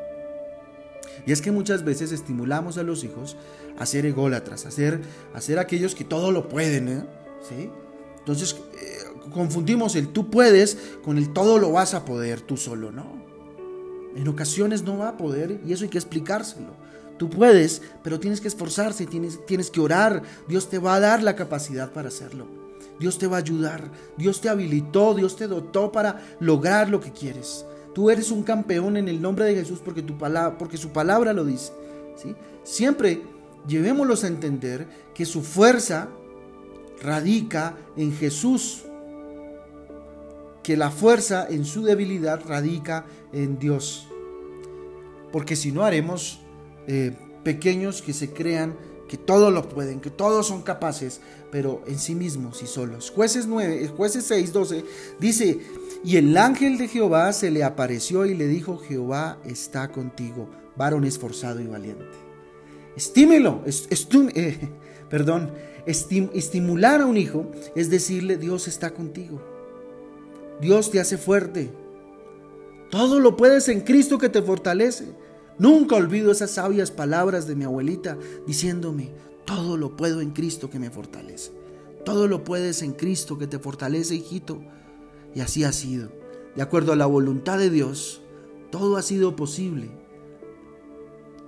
Y 1.26 1.32
es 1.32 1.40
que 1.40 1.52
muchas 1.52 1.84
veces 1.84 2.12
estimulamos 2.12 2.78
a 2.78 2.82
los 2.82 3.04
hijos 3.04 3.36
a 3.78 3.86
ser 3.86 4.06
ególatras, 4.06 4.66
a 4.66 4.70
ser, 4.70 5.58
aquellos 5.58 5.94
que 5.94 6.04
todo 6.04 6.30
lo 6.30 6.48
pueden. 6.48 6.88
¿eh? 6.88 7.04
¿Sí? 7.48 7.70
Entonces 8.18 8.56
eh, 8.80 8.98
confundimos 9.32 9.96
el 9.96 10.08
tú 10.08 10.30
puedes 10.30 10.78
con 11.04 11.18
el 11.18 11.32
todo 11.32 11.58
lo 11.58 11.72
vas 11.72 11.94
a 11.94 12.04
poder 12.04 12.40
tú 12.40 12.56
solo, 12.56 12.92
¿no? 12.92 13.22
En 14.14 14.28
ocasiones 14.28 14.82
no 14.82 14.98
va 14.98 15.08
a 15.08 15.16
poder 15.16 15.60
y 15.66 15.72
eso 15.72 15.84
hay 15.84 15.90
que 15.90 15.98
explicárselo. 15.98 16.74
Tú 17.18 17.30
puedes, 17.30 17.82
pero 18.02 18.20
tienes 18.20 18.40
que 18.40 18.48
esforzarse, 18.48 19.06
tienes, 19.06 19.44
tienes 19.46 19.70
que 19.70 19.80
orar. 19.80 20.22
Dios 20.48 20.68
te 20.68 20.78
va 20.78 20.96
a 20.96 21.00
dar 21.00 21.22
la 21.22 21.36
capacidad 21.36 21.92
para 21.92 22.08
hacerlo. 22.08 22.46
Dios 22.98 23.18
te 23.18 23.26
va 23.26 23.36
a 23.36 23.40
ayudar, 23.40 23.90
Dios 24.16 24.40
te 24.40 24.48
habilitó, 24.48 25.14
Dios 25.14 25.36
te 25.36 25.48
dotó 25.48 25.90
para 25.90 26.22
lograr 26.40 26.88
lo 26.88 27.00
que 27.00 27.10
quieres. 27.10 27.64
Tú 27.94 28.10
eres 28.10 28.30
un 28.30 28.42
campeón 28.42 28.96
en 28.96 29.08
el 29.08 29.20
nombre 29.20 29.44
de 29.44 29.54
Jesús 29.54 29.80
porque, 29.84 30.02
tu 30.02 30.16
palabra, 30.16 30.56
porque 30.56 30.76
su 30.76 30.90
palabra 30.90 31.32
lo 31.32 31.44
dice. 31.44 31.72
¿sí? 32.16 32.34
Siempre 32.62 33.22
llevémoslos 33.66 34.24
a 34.24 34.28
entender 34.28 34.86
que 35.14 35.24
su 35.24 35.42
fuerza 35.42 36.08
radica 37.02 37.76
en 37.96 38.12
Jesús, 38.12 38.84
que 40.62 40.76
la 40.76 40.90
fuerza 40.90 41.46
en 41.48 41.64
su 41.64 41.82
debilidad 41.82 42.40
radica 42.46 43.04
en 43.32 43.58
Dios. 43.58 44.08
Porque 45.32 45.56
si 45.56 45.72
no 45.72 45.84
haremos 45.84 46.40
eh, 46.86 47.16
pequeños 47.42 48.02
que 48.02 48.12
se 48.12 48.30
crean 48.30 48.76
que 49.08 49.18
todo 49.18 49.50
lo 49.50 49.68
pueden, 49.68 50.00
que 50.00 50.10
todos 50.10 50.46
son 50.46 50.62
capaces, 50.62 51.20
pero 51.50 51.82
en 51.86 51.98
sí 51.98 52.14
mismos 52.14 52.62
y 52.62 52.66
solos. 52.66 53.10
Jueces 53.14 53.46
9, 53.46 53.88
jueces 53.94 54.24
6, 54.24 54.52
12 54.52 54.84
dice, 55.20 55.60
y 56.04 56.16
el 56.16 56.36
ángel 56.36 56.78
de 56.78 56.88
Jehová 56.88 57.32
se 57.32 57.50
le 57.50 57.62
apareció 57.62 58.24
y 58.24 58.34
le 58.34 58.46
dijo, 58.46 58.78
Jehová 58.78 59.38
está 59.44 59.92
contigo, 59.92 60.48
varón 60.76 61.04
esforzado 61.04 61.60
y 61.60 61.66
valiente. 61.66 62.31
Estímelo, 62.96 63.62
eh, 63.66 64.68
perdón, 65.10 65.52
estimular 65.86 67.00
a 67.00 67.06
un 67.06 67.16
hijo 67.16 67.50
es 67.74 67.90
decirle, 67.90 68.36
Dios 68.36 68.68
está 68.68 68.92
contigo. 68.92 69.40
Dios 70.60 70.90
te 70.90 71.00
hace 71.00 71.18
fuerte. 71.18 71.70
Todo 72.90 73.20
lo 73.20 73.36
puedes 73.36 73.68
en 73.68 73.80
Cristo 73.80 74.18
que 74.18 74.28
te 74.28 74.42
fortalece. 74.42 75.06
Nunca 75.58 75.96
olvido 75.96 76.32
esas 76.32 76.52
sabias 76.52 76.90
palabras 76.90 77.46
de 77.46 77.56
mi 77.56 77.64
abuelita 77.64 78.18
diciéndome, 78.46 79.10
todo 79.44 79.76
lo 79.76 79.96
puedo 79.96 80.20
en 80.20 80.30
Cristo 80.30 80.70
que 80.70 80.78
me 80.78 80.90
fortalece. 80.90 81.52
Todo 82.04 82.28
lo 82.28 82.44
puedes 82.44 82.82
en 82.82 82.92
Cristo 82.92 83.38
que 83.38 83.46
te 83.46 83.58
fortalece, 83.58 84.14
hijito. 84.14 84.60
Y 85.34 85.40
así 85.40 85.64
ha 85.64 85.72
sido. 85.72 86.10
De 86.54 86.62
acuerdo 86.62 86.92
a 86.92 86.96
la 86.96 87.06
voluntad 87.06 87.58
de 87.58 87.70
Dios, 87.70 88.22
todo 88.70 88.96
ha 88.96 89.02
sido 89.02 89.36
posible. 89.36 89.90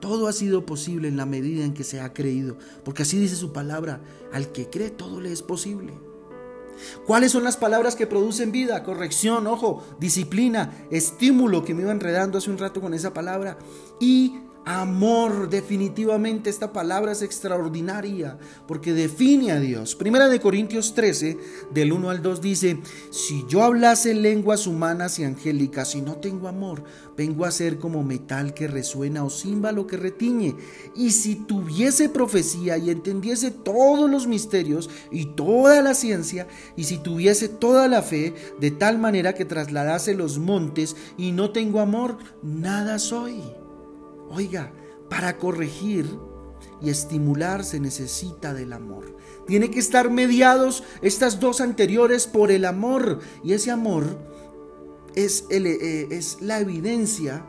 Todo 0.05 0.29
ha 0.29 0.35
sido 0.35 0.67
posible 0.67 1.09
en 1.09 1.17
la 1.17 1.25
medida 1.25 1.65
en 1.65 1.73
que 1.73 1.83
se 1.83 2.03
ha 2.03 2.13
creído. 2.13 2.59
Porque 2.85 3.05
así 3.05 3.19
dice 3.19 3.37
su 3.37 3.55
palabra, 3.55 4.03
al 4.35 4.53
que 4.53 4.69
cree 4.69 4.91
todo 4.91 5.19
le 5.19 5.33
es 5.33 5.41
posible. 5.41 5.95
¿Cuáles 7.07 7.33
son 7.33 7.43
las 7.43 7.57
palabras 7.57 7.97
que 7.97 8.07
producen 8.07 8.53
vida? 8.53 8.85
Corrección, 8.85 9.47
ojo, 9.47 9.83
disciplina, 9.99 10.87
estímulo, 10.91 11.65
que 11.65 11.73
me 11.73 11.81
iba 11.81 11.91
enredando 11.91 12.37
hace 12.37 12.51
un 12.51 12.59
rato 12.59 12.83
con 12.83 12.93
esa 12.93 13.15
palabra. 13.15 13.57
Y 13.99 14.41
Amor, 14.67 15.51
definitivamente 15.51 16.49
esta 16.49 16.73
palabra 16.73 17.13
es 17.13 17.21
extraordinaria 17.21 18.39
porque 18.67 18.95
define 18.95 19.53
a 19.53 19.61
Dios. 19.61 19.95
Primera 19.95 20.29
de 20.29 20.41
Corintios 20.41 20.95
13, 20.95 21.37
del 21.71 21.93
1 21.93 22.09
al 22.09 22.23
2 22.23 22.41
dice, 22.41 22.81
si 23.11 23.45
yo 23.47 23.63
hablase 23.63 24.15
lenguas 24.15 24.67
humanas 24.67 25.19
y 25.19 25.25
angélicas 25.25 25.95
y 25.95 26.01
no 26.01 26.17
tengo 26.17 26.49
amor, 26.49 26.83
vengo 27.15 27.45
a 27.45 27.51
ser 27.51 27.79
como 27.79 28.03
metal 28.03 28.55
que 28.55 28.67
resuena 28.67 29.23
o 29.23 29.29
címbalo 29.29 29.87
que 29.87 29.99
retiñe. 29.99 30.57
Y 30.97 31.11
si 31.11 31.37
tuviese 31.37 32.09
profecía 32.09 32.79
y 32.79 32.89
entendiese 32.89 33.51
todos 33.51 34.11
los 34.11 34.27
misterios 34.27 34.89
y 35.13 35.27
toda 35.27 35.83
la 35.83 35.93
ciencia, 35.93 36.47
y 36.75 36.85
si 36.85 36.97
tuviese 36.97 37.51
toda 37.51 37.87
la 37.87 38.01
fe, 38.01 38.35
de 38.59 38.71
tal 38.71 38.99
manera 38.99 39.35
que 39.35 39.45
trasladase 39.45 40.15
los 40.15 40.39
montes 40.39 40.97
y 41.19 41.33
no 41.33 41.51
tengo 41.51 41.81
amor, 41.81 42.17
nada 42.43 42.99
soy. 42.99 43.43
Oiga, 44.31 44.73
para 45.09 45.39
corregir 45.39 46.07
y 46.81 46.91
estimular 46.91 47.65
se 47.65 47.81
necesita 47.81 48.53
del 48.53 48.73
amor. 48.73 49.17
Tiene 49.47 49.71
que 49.71 49.79
estar 49.79 50.11
mediados 50.11 50.83
estas 51.03 51.41
dos 51.41 51.61
anteriores 51.61 52.27
por 52.27 52.51
el 52.51 52.65
amor. 52.65 53.21
Y 53.43 53.53
ese 53.53 53.71
amor 53.71 54.19
es, 55.15 55.45
eh, 55.51 56.09
es 56.11 56.39
la 56.41 56.61
evidencia 56.61 57.45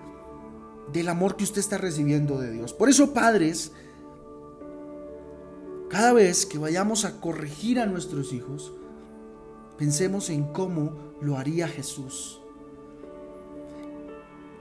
del 0.92 1.10
amor 1.10 1.36
que 1.36 1.44
usted 1.44 1.60
está 1.60 1.78
recibiendo 1.78 2.40
de 2.40 2.52
Dios. 2.52 2.74
Por 2.74 2.90
eso, 2.90 3.14
padres, 3.14 3.72
cada 5.90 6.14
vez 6.14 6.46
que 6.46 6.58
vayamos 6.58 7.06
a 7.06 7.20
corregir 7.20 7.80
a 7.80 7.86
nuestros 7.86 8.34
hijos, 8.34 8.74
pensemos 9.78 10.30
en 10.30 10.44
cómo 10.52 10.94
lo 11.22 11.38
haría 11.38 11.68
Jesús. 11.68 12.42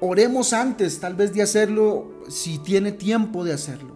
Oremos 0.00 0.52
antes 0.52 1.00
tal 1.00 1.14
vez 1.14 1.32
de 1.32 1.42
hacerlo 1.42 2.10
si 2.28 2.58
tiene 2.58 2.92
tiempo 2.92 3.44
de 3.44 3.52
hacerlo. 3.52 3.94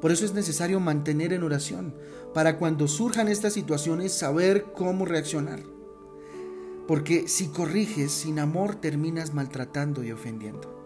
Por 0.00 0.10
eso 0.10 0.24
es 0.24 0.34
necesario 0.34 0.80
mantener 0.80 1.32
en 1.32 1.44
oración, 1.44 1.94
para 2.34 2.58
cuando 2.58 2.88
surjan 2.88 3.28
estas 3.28 3.52
situaciones 3.52 4.12
saber 4.12 4.72
cómo 4.74 5.04
reaccionar. 5.04 5.60
Porque 6.88 7.28
si 7.28 7.48
corriges 7.48 8.10
sin 8.10 8.40
amor 8.40 8.74
terminas 8.74 9.32
maltratando 9.32 10.02
y 10.02 10.10
ofendiendo. 10.10 10.82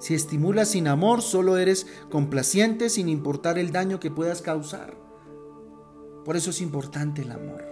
Si 0.00 0.14
estimulas 0.14 0.70
sin 0.70 0.88
amor 0.88 1.22
solo 1.22 1.56
eres 1.56 1.86
complaciente 2.10 2.90
sin 2.90 3.08
importar 3.08 3.56
el 3.58 3.70
daño 3.70 4.00
que 4.00 4.10
puedas 4.10 4.42
causar. 4.42 4.96
Por 6.24 6.36
eso 6.36 6.50
es 6.50 6.60
importante 6.60 7.22
el 7.22 7.30
amor. 7.30 7.64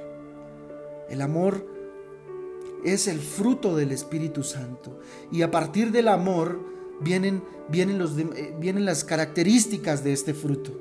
El 1.09 1.23
amor 1.23 1.67
es 2.85 3.09
el 3.09 3.19
fruto 3.19 3.77
del 3.77 3.93
Espíritu 3.93 4.43
Santo. 4.43 4.99
Y 5.31 5.43
a 5.43 5.51
partir 5.51 5.93
del 5.93 6.09
amor 6.09 6.61
vienen, 7.01 7.43
vienen, 7.69 7.99
los, 7.99 8.17
eh, 8.19 8.55
vienen 8.59 8.85
las 8.85 9.05
características 9.05 10.05
de 10.05 10.13
este 10.13 10.35
fruto. 10.35 10.73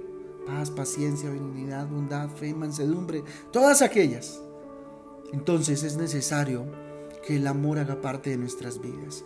Paz, 0.45 0.71
paciencia, 0.71 1.29
benignidad, 1.29 1.87
bondad, 1.87 2.29
fe, 2.29 2.53
mansedumbre, 2.53 3.23
todas 3.51 3.81
aquellas. 3.81 4.41
Entonces 5.31 5.83
es 5.83 5.97
necesario 5.97 6.65
que 7.25 7.35
el 7.35 7.47
amor 7.47 7.79
haga 7.79 8.01
parte 8.01 8.31
de 8.31 8.37
nuestras 8.37 8.81
vidas. 8.81 9.23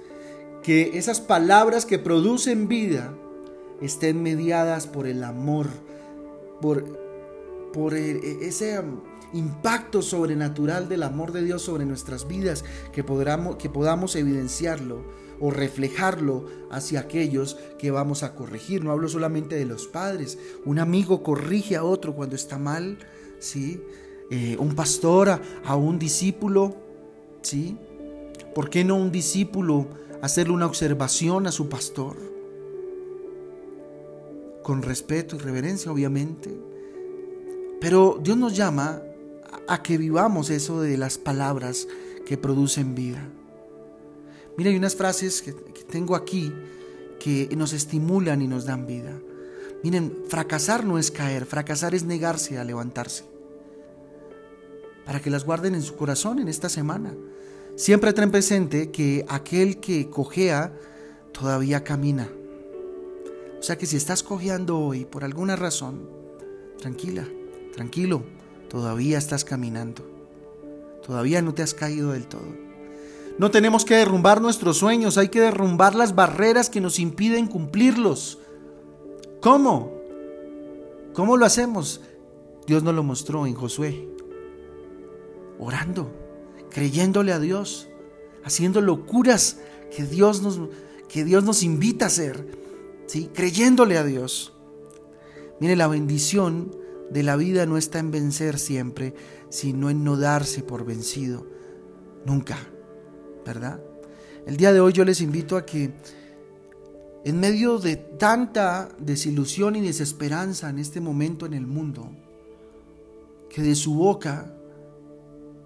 Que 0.62 0.98
esas 0.98 1.22
palabras 1.22 1.86
que 1.86 2.00
producen 2.00 2.68
vida 2.68 3.14
estén 3.82 4.22
mediadas 4.22 4.88
por 4.88 5.08
el 5.08 5.24
amor, 5.24 5.68
por, 6.62 6.86
por 7.74 7.94
e, 7.96 8.46
ese 8.48 8.82
impacto 9.34 10.02
sobrenatural 10.02 10.88
del 10.88 11.04
amor 11.04 11.32
de 11.32 11.44
Dios 11.44 11.62
sobre 11.62 11.86
nuestras 11.86 12.28
vidas, 12.28 12.64
que, 12.92 13.04
podamos, 13.04 13.58
que 13.58 13.70
podamos 13.70 14.16
evidenciarlo 14.16 15.04
o 15.40 15.52
reflejarlo 15.52 16.46
hacia 16.72 17.02
aquellos 17.02 17.58
que 17.78 17.92
vamos 17.92 18.24
a 18.24 18.36
corregir. 18.36 18.84
No 18.84 18.92
hablo 18.92 19.10
solamente 19.10 19.56
de 19.56 19.66
los 19.66 19.88
padres. 19.88 20.38
Un 20.66 20.80
amigo 20.80 21.24
corrige 21.24 21.76
a 21.76 21.84
otro 21.84 22.16
cuando 22.16 22.36
está 22.36 22.58
mal, 22.58 22.98
¿sí? 23.40 23.82
Eh, 24.30 24.56
un 24.58 24.76
pastor 24.76 25.42
a, 25.66 25.76
un 25.76 26.00
discípulo, 26.00 26.76
¿sí? 27.42 27.78
¿Por 28.56 28.70
qué 28.70 28.84
no 28.84 28.96
un 28.96 29.12
discípulo 29.12 29.88
hacerle 30.22 30.54
una 30.54 30.66
observación 30.66 31.46
a 31.48 31.52
su 31.52 31.68
pastor? 31.68 32.16
Con 34.64 34.82
respeto 34.82 35.36
y 35.36 35.40
reverencia, 35.40 35.92
obviamente. 35.92 36.56
Pero 37.82 38.18
Dios 38.24 38.38
nos 38.38 38.56
llama 38.56 39.02
a 39.68 39.82
que 39.82 39.98
vivamos 39.98 40.50
eso 40.50 40.82
de 40.82 40.98
las 40.98 41.18
palabras 41.18 41.88
que 42.26 42.38
producen 42.38 42.96
vida. 42.96 43.28
Mira, 44.58 44.70
hay 44.70 44.78
unas 44.78 44.96
frases 44.96 45.42
que, 45.42 45.54
tengo 45.54 46.16
aquí 46.16 46.54
que 47.20 47.50
nos 47.56 47.74
estimulan 47.74 48.42
y 48.42 48.48
nos 48.48 48.66
dan 48.66 48.86
vida. 48.86 49.14
Miren, 49.84 50.24
fracasar 50.28 50.86
no 50.86 50.98
es 50.98 51.12
caer, 51.12 51.46
fracasar 51.46 51.94
es 51.94 52.04
negarse 52.04 52.58
a 52.58 52.64
levantarse. 52.64 53.26
Para 55.06 55.20
que 55.20 55.30
las 55.30 55.46
guarden 55.46 55.76
en 55.76 55.82
su 55.82 55.96
corazón 55.96 56.40
en 56.40 56.48
esta 56.48 56.70
semana. 56.70 57.14
Siempre 57.76 58.14
ten 58.14 58.32
presente 58.32 58.92
que 58.92 59.26
aquel 59.28 59.80
que 59.80 60.10
cojea 60.10 60.74
todavía 61.34 61.84
camina. 61.84 62.30
O 63.60 63.64
sea 63.64 63.78
que 63.78 63.86
si 63.86 63.98
estás 63.98 64.24
cojeando 64.24 64.78
hoy 64.78 65.06
por 65.06 65.24
alguna 65.24 65.56
razón, 65.56 66.08
tranquila, 66.80 67.28
tranquilo, 67.74 68.24
todavía 68.74 69.20
estás 69.20 69.46
caminando. 69.46 70.02
Todavía 71.06 71.44
no 71.44 71.54
te 71.54 71.62
has 71.62 71.76
caído 71.76 72.14
del 72.14 72.26
todo. 72.26 72.48
No 73.38 73.52
tenemos 73.52 73.86
que 73.86 73.98
derrumbar 73.98 74.42
nuestros 74.42 74.78
sueños, 74.78 75.20
hay 75.20 75.30
que 75.30 75.42
derrumbar 75.42 75.94
las 75.94 76.16
barreras 76.16 76.72
que 76.72 76.82
nos 76.82 76.98
impiden 76.98 77.46
cumplirlos. 77.46 78.40
¿Cómo? 79.42 79.94
¿Cómo 81.14 81.38
lo 81.38 81.46
hacemos? 81.46 82.02
Dios 82.66 82.82
nos 82.82 82.96
lo 82.96 83.04
mostró 83.04 83.46
en 83.46 83.54
Josué. 83.54 84.10
Orando, 85.60 86.12
creyéndole 86.72 87.32
a 87.32 87.40
Dios, 87.40 87.90
haciendo 88.44 88.82
locuras 88.82 89.60
que 89.96 90.04
Dios 90.04 90.42
nos, 90.42 90.60
que 91.08 91.24
Dios 91.24 91.44
nos 91.44 91.62
invita 91.62 92.06
a 92.06 92.08
hacer, 92.08 92.58
¿sí? 93.06 93.30
creyéndole 93.36 94.00
a 94.00 94.04
Dios. 94.04 94.54
Mire, 95.60 95.76
la 95.76 95.88
bendición 95.88 96.83
de 97.14 97.24
la 97.24 97.36
vida 97.36 97.66
no 97.66 97.78
está 97.78 98.00
en 98.00 98.12
vencer 98.12 98.58
siempre, 98.58 99.14
sino 99.50 99.90
en 99.90 100.04
no 100.04 100.18
darse 100.18 100.64
por 100.64 100.84
vencido. 100.84 101.46
Nunca, 102.26 102.58
¿verdad? 103.46 103.80
El 104.48 104.58
día 104.58 104.74
de 104.74 104.80
hoy 104.80 104.94
yo 104.94 105.06
les 105.06 105.22
invito 105.22 105.56
a 105.56 105.66
que 105.66 105.94
en 107.24 107.40
medio 107.40 107.78
de 107.78 107.96
tanta 107.96 108.90
desilusión 108.98 109.76
y 109.76 109.82
desesperanza 109.82 110.70
en 110.70 110.80
este 110.80 111.00
momento 111.00 111.46
en 111.46 111.54
el 111.54 111.68
mundo, 111.68 112.10
que 113.50 113.62
de 113.62 113.76
su 113.76 113.94
boca 113.94 114.54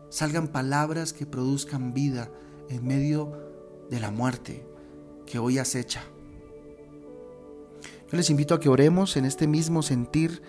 salgan 0.10 0.50
palabras 0.50 1.14
que 1.14 1.26
produzcan 1.26 1.94
vida 1.94 2.30
en 2.70 2.86
medio 2.86 3.86
de 3.90 4.00
la 4.00 4.12
muerte 4.12 4.66
que 5.26 5.40
hoy 5.40 5.58
acecha. 5.58 6.04
Yo 8.12 8.18
les 8.18 8.30
invito 8.30 8.54
a 8.54 8.60
que 8.60 8.70
oremos 8.70 9.18
en 9.18 9.26
este 9.26 9.48
mismo 9.48 9.82
sentir 9.82 10.42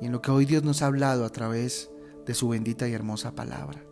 y 0.00 0.06
en 0.06 0.12
lo 0.12 0.22
que 0.22 0.30
hoy 0.30 0.44
Dios 0.44 0.62
nos 0.62 0.82
ha 0.82 0.86
hablado 0.86 1.24
a 1.24 1.30
través 1.30 1.90
de 2.26 2.34
su 2.34 2.48
bendita 2.48 2.88
y 2.88 2.92
hermosa 2.92 3.34
palabra. 3.34 3.82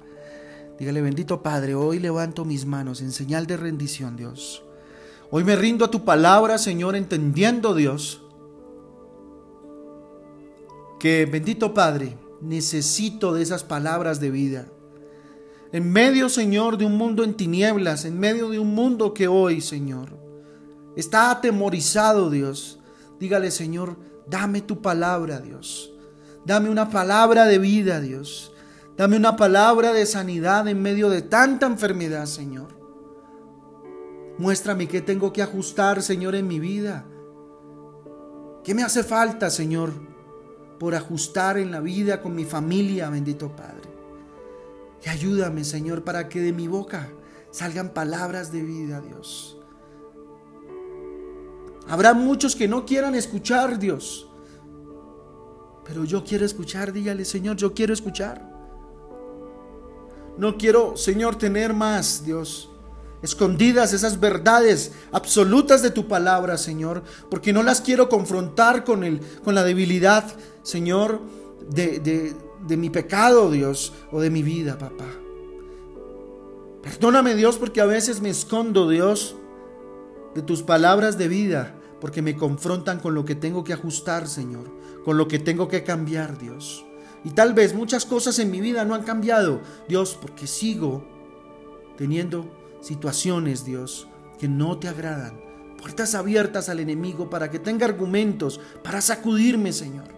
Dígale, 0.79 1.01
bendito 1.03 1.43
Padre, 1.43 1.75
hoy 1.75 2.01
levanto 2.01 2.45
mis 2.45 2.67
manos 2.67 3.01
en 3.01 3.13
señal 3.13 3.47
de 3.47 3.57
rendición, 3.57 4.17
Dios. 4.17 4.65
Hoy 5.31 5.45
me 5.45 5.57
rindo 5.57 5.85
a 5.85 5.91
tu 5.91 6.05
palabra, 6.05 6.59
Señor, 6.59 6.97
entendiendo, 6.97 7.75
Dios, 7.75 8.23
que, 10.99 11.27
bendito 11.27 11.75
Padre, 11.75 12.17
necesito 12.41 13.33
de 13.33 13.43
esas 13.43 13.63
palabras 13.63 14.21
de 14.21 14.31
vida. 14.31 14.67
En 15.73 15.91
medio, 15.91 16.29
Señor, 16.29 16.79
de 16.79 16.85
un 16.85 16.97
mundo 16.97 17.25
en 17.25 17.35
tinieblas, 17.35 18.05
en 18.05 18.19
medio 18.19 18.51
de 18.51 18.59
un 18.59 18.75
mundo 18.75 19.15
que 19.15 19.27
hoy, 19.27 19.61
Señor, 19.61 20.11
está 20.97 21.31
atemorizado, 21.31 22.31
Dios. 22.31 22.79
Dígale, 23.19 23.51
Señor, 23.51 23.97
dame 24.29 24.61
tu 24.61 24.81
palabra, 24.83 25.41
Dios. 25.41 25.94
Dame 26.45 26.69
una 26.69 26.91
palabra 26.91 27.47
de 27.47 27.59
vida, 27.59 28.01
Dios. 28.01 28.53
Dame 28.97 29.17
una 29.17 29.37
palabra 29.37 29.93
de 29.93 30.07
sanidad 30.07 30.69
en 30.69 30.81
medio 30.83 31.09
de 31.11 31.23
tanta 31.23 31.67
enfermedad, 31.67 32.27
Señor. 32.27 32.69
Muéstrame 34.39 34.89
qué 34.89 35.01
tengo 35.01 35.33
que 35.33 35.43
ajustar, 35.43 36.03
Señor, 36.03 36.35
en 36.35 36.47
mi 36.47 36.61
vida. 36.61 37.07
¿Qué 38.63 38.75
me 38.75 38.83
hace 38.83 39.03
falta, 39.03 39.51
Señor, 39.51 39.93
por 40.79 40.95
ajustar 40.95 41.59
en 41.59 41.71
la 41.71 41.81
vida 41.81 42.21
con 42.21 42.35
mi 42.35 42.45
familia, 42.45 43.11
bendito 43.11 43.55
Padre? 43.55 43.91
Y 45.05 45.09
ayúdame, 45.09 45.65
Señor, 45.65 46.05
para 46.05 46.29
que 46.29 46.41
de 46.41 46.53
mi 46.53 46.69
boca 46.69 47.09
salgan 47.51 47.91
palabras 47.91 48.53
de 48.53 48.63
vida, 48.63 49.01
Dios. 49.01 49.59
Habrá 51.89 52.15
muchos 52.15 52.57
que 52.57 52.69
no 52.69 52.87
quieran 52.87 53.15
escuchar, 53.15 53.79
Dios. 53.79 54.29
Pero 55.85 56.05
yo 56.05 56.25
quiero 56.25 56.45
escuchar, 56.45 56.93
dígale, 56.93 57.25
Señor, 57.25 57.57
yo 57.57 57.75
quiero 57.75 57.93
escuchar. 57.93 58.51
No 60.39 60.57
quiero, 60.57 60.97
Señor, 60.97 61.37
tener 61.37 61.75
más, 61.75 62.25
Dios, 62.25 62.71
escondidas 63.23 63.93
esas 63.93 64.19
verdades 64.19 64.93
absolutas 65.13 65.81
de 65.83 65.91
tu 65.91 66.09
palabra, 66.09 66.59
Señor, 66.59 67.03
porque 67.31 67.53
no 67.53 67.63
las 67.63 67.81
quiero 67.81 68.09
confrontar 68.09 68.85
con, 68.85 69.05
el, 69.05 69.21
con 69.45 69.55
la 69.55 69.63
debilidad, 69.63 70.25
Señor, 70.63 71.21
de, 71.71 72.01
de, 72.01 72.35
de 72.67 72.77
mi 72.77 72.91
pecado, 72.91 73.51
Dios, 73.51 73.93
o 74.11 74.21
de 74.21 74.31
mi 74.31 74.43
vida, 74.43 74.77
papá. 74.77 75.07
Perdóname, 76.83 77.35
Dios, 77.35 77.57
porque 77.57 77.81
a 77.81 77.87
veces 77.87 78.21
me 78.21 78.29
escondo, 78.29 78.89
Dios, 78.89 79.37
de 80.35 80.43
tus 80.43 80.63
palabras 80.63 81.17
de 81.17 81.29
vida, 81.29 81.77
porque 82.01 82.21
me 82.21 82.37
confrontan 82.37 83.01
con 83.01 83.15
lo 83.15 83.25
que 83.25 83.35
tengo 83.35 83.65
que 83.65 83.73
ajustar, 83.73 84.29
Señor, 84.29 84.71
con 85.05 85.19
lo 85.19 85.29
que 85.29 85.39
tengo 85.39 85.69
que 85.69 85.85
cambiar, 85.85 86.39
Dios. 86.39 86.85
Y 87.25 87.31
tal 87.31 87.55
vez 87.55 87.75
muchas 87.75 88.05
cosas 88.05 88.39
en 88.39 88.51
mi 88.51 88.61
vida 88.61 88.85
no 88.85 88.95
han 88.95 89.03
cambiado, 89.03 89.61
Dios, 89.89 90.19
porque 90.21 90.47
sigo 90.47 91.05
teniendo 91.97 92.47
situaciones, 92.81 93.65
Dios, 93.65 94.09
que 94.39 94.49
no 94.49 94.79
te 94.79 94.89
agradan. 94.89 95.41
Puertas 95.81 96.15
abiertas 96.15 96.69
al 96.69 96.81
enemigo 96.81 97.31
para 97.31 97.51
que 97.51 97.59
tenga 97.59 97.87
argumentos 97.87 98.61
para 98.83 99.01
sacudirme, 99.01 99.73
Señor. 99.73 100.09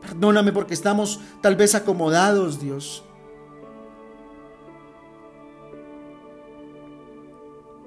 Perdóname 0.00 0.52
porque 0.52 0.74
estamos 0.74 1.20
tal 1.40 1.56
vez 1.56 1.74
acomodados, 1.74 2.60
Dios. 2.60 3.02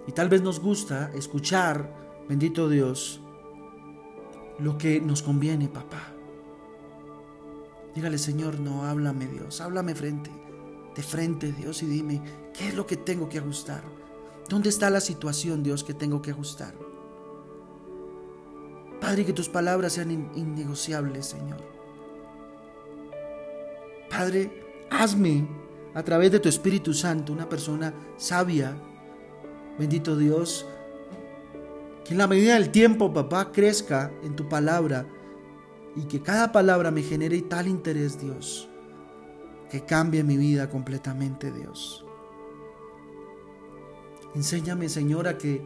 Y 0.07 0.11
tal 0.11 0.29
vez 0.29 0.41
nos 0.41 0.59
gusta 0.59 1.11
escuchar, 1.13 1.93
bendito 2.27 2.69
Dios, 2.69 3.19
lo 4.59 4.77
que 4.77 4.99
nos 5.01 5.21
conviene, 5.21 5.67
papá. 5.67 6.13
Dígale, 7.95 8.17
Señor, 8.17 8.59
no, 8.59 8.85
háblame 8.85 9.27
Dios, 9.27 9.61
háblame 9.61 9.95
frente, 9.95 10.31
de 10.95 11.03
frente 11.03 11.51
Dios 11.51 11.81
y 11.83 11.87
dime, 11.87 12.21
¿qué 12.53 12.67
es 12.67 12.75
lo 12.75 12.85
que 12.85 12.97
tengo 12.97 13.27
que 13.27 13.39
ajustar? 13.39 13.81
¿Dónde 14.49 14.69
está 14.69 14.89
la 14.89 15.01
situación, 15.01 15.63
Dios, 15.63 15.83
que 15.83 15.93
tengo 15.93 16.21
que 16.21 16.31
ajustar? 16.31 16.73
Padre, 19.01 19.25
que 19.25 19.33
tus 19.33 19.49
palabras 19.49 19.93
sean 19.93 20.11
innegociables, 20.35 21.25
Señor. 21.25 21.61
Padre, 24.09 24.63
hazme 24.89 25.47
a 25.93 26.03
través 26.03 26.31
de 26.31 26.39
tu 26.39 26.49
Espíritu 26.49 26.93
Santo 26.93 27.33
una 27.33 27.49
persona 27.49 27.93
sabia, 28.17 28.75
bendito 29.77 30.15
Dios, 30.15 30.65
que 32.07 32.13
en 32.13 32.19
la 32.19 32.27
medida 32.27 32.53
del 32.53 32.69
tiempo, 32.69 33.13
papá, 33.13 33.51
crezca 33.51 34.11
en 34.23 34.35
tu 34.35 34.47
palabra 34.47 35.05
y 35.95 36.03
que 36.03 36.21
cada 36.21 36.53
palabra 36.53 36.89
me 36.89 37.01
genere 37.01 37.41
tal 37.41 37.67
interés, 37.67 38.21
Dios, 38.21 38.69
que 39.69 39.83
cambie 39.83 40.23
mi 40.23 40.37
vida 40.37 40.69
completamente, 40.69 41.51
Dios. 41.51 42.05
Enséñame, 44.35 44.87
Señor, 44.87 45.27
a 45.27 45.37
que, 45.37 45.61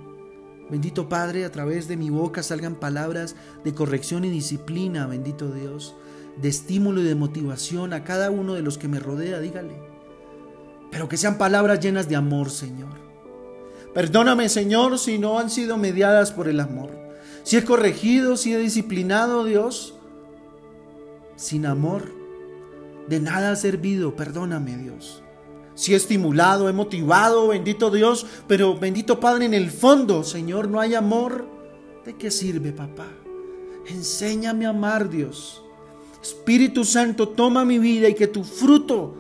bendito 0.72 1.08
Padre, 1.08 1.46
a 1.46 1.52
través 1.52 1.88
de 1.88 1.98
mi 1.98 2.10
boca 2.10 2.42
salgan 2.42 2.76
palabras 2.76 3.36
de 3.64 3.76
corrección 3.76 4.26
y 4.26 4.30
disciplina, 4.30 5.06
bendito 5.06 5.52
Dios, 5.52 5.96
de 6.42 6.50
estímulo 6.50 7.02
y 7.02 7.06
de 7.06 7.14
motivación 7.14 7.94
a 7.94 8.04
cada 8.04 8.32
uno 8.32 8.56
de 8.56 8.64
los 8.64 8.80
que 8.80 8.88
me 8.88 9.00
rodea, 9.00 9.40
dígale. 9.40 9.76
Pero 10.90 11.08
que 11.08 11.18
sean 11.18 11.38
palabras 11.38 11.80
llenas 11.82 12.10
de 12.10 12.16
amor, 12.16 12.50
Señor. 12.50 13.11
Perdóname, 13.94 14.48
Señor, 14.48 14.98
si 15.00 15.18
no 15.18 15.38
han 15.38 15.50
sido 15.50 15.78
mediadas 15.78 16.32
por 16.32 16.48
el 16.48 16.60
amor. 16.60 16.92
Si 17.44 17.58
he 17.58 17.66
corregido, 17.66 18.38
si 18.38 18.54
he 18.54 18.58
disciplinado, 18.58 19.44
Dios, 19.44 19.96
sin 21.36 21.66
amor, 21.66 22.12
de 23.08 23.20
nada 23.20 23.52
ha 23.52 23.56
servido, 23.56 24.16
perdóname 24.16 24.78
Dios. 24.78 25.24
Si 25.76 25.94
he 25.94 25.98
estimulado, 25.98 26.70
he 26.70 26.74
motivado, 26.74 27.48
bendito 27.48 27.90
Dios, 27.90 28.26
pero 28.48 28.78
bendito 28.78 29.20
Padre, 29.20 29.46
en 29.46 29.54
el 29.54 29.72
fondo, 29.72 30.24
Señor, 30.24 30.70
no 30.70 30.80
hay 30.80 30.94
amor, 30.94 31.48
¿de 32.06 32.16
qué 32.16 32.32
sirve, 32.32 32.72
papá? 32.72 33.08
Enséñame 33.88 34.66
a 34.68 34.70
amar, 34.70 35.10
Dios. 35.10 35.64
Espíritu 36.22 36.86
Santo, 36.86 37.30
toma 37.30 37.66
mi 37.66 37.80
vida 37.80 38.08
y 38.08 38.14
que 38.14 38.28
tu 38.28 38.44
fruto 38.44 39.16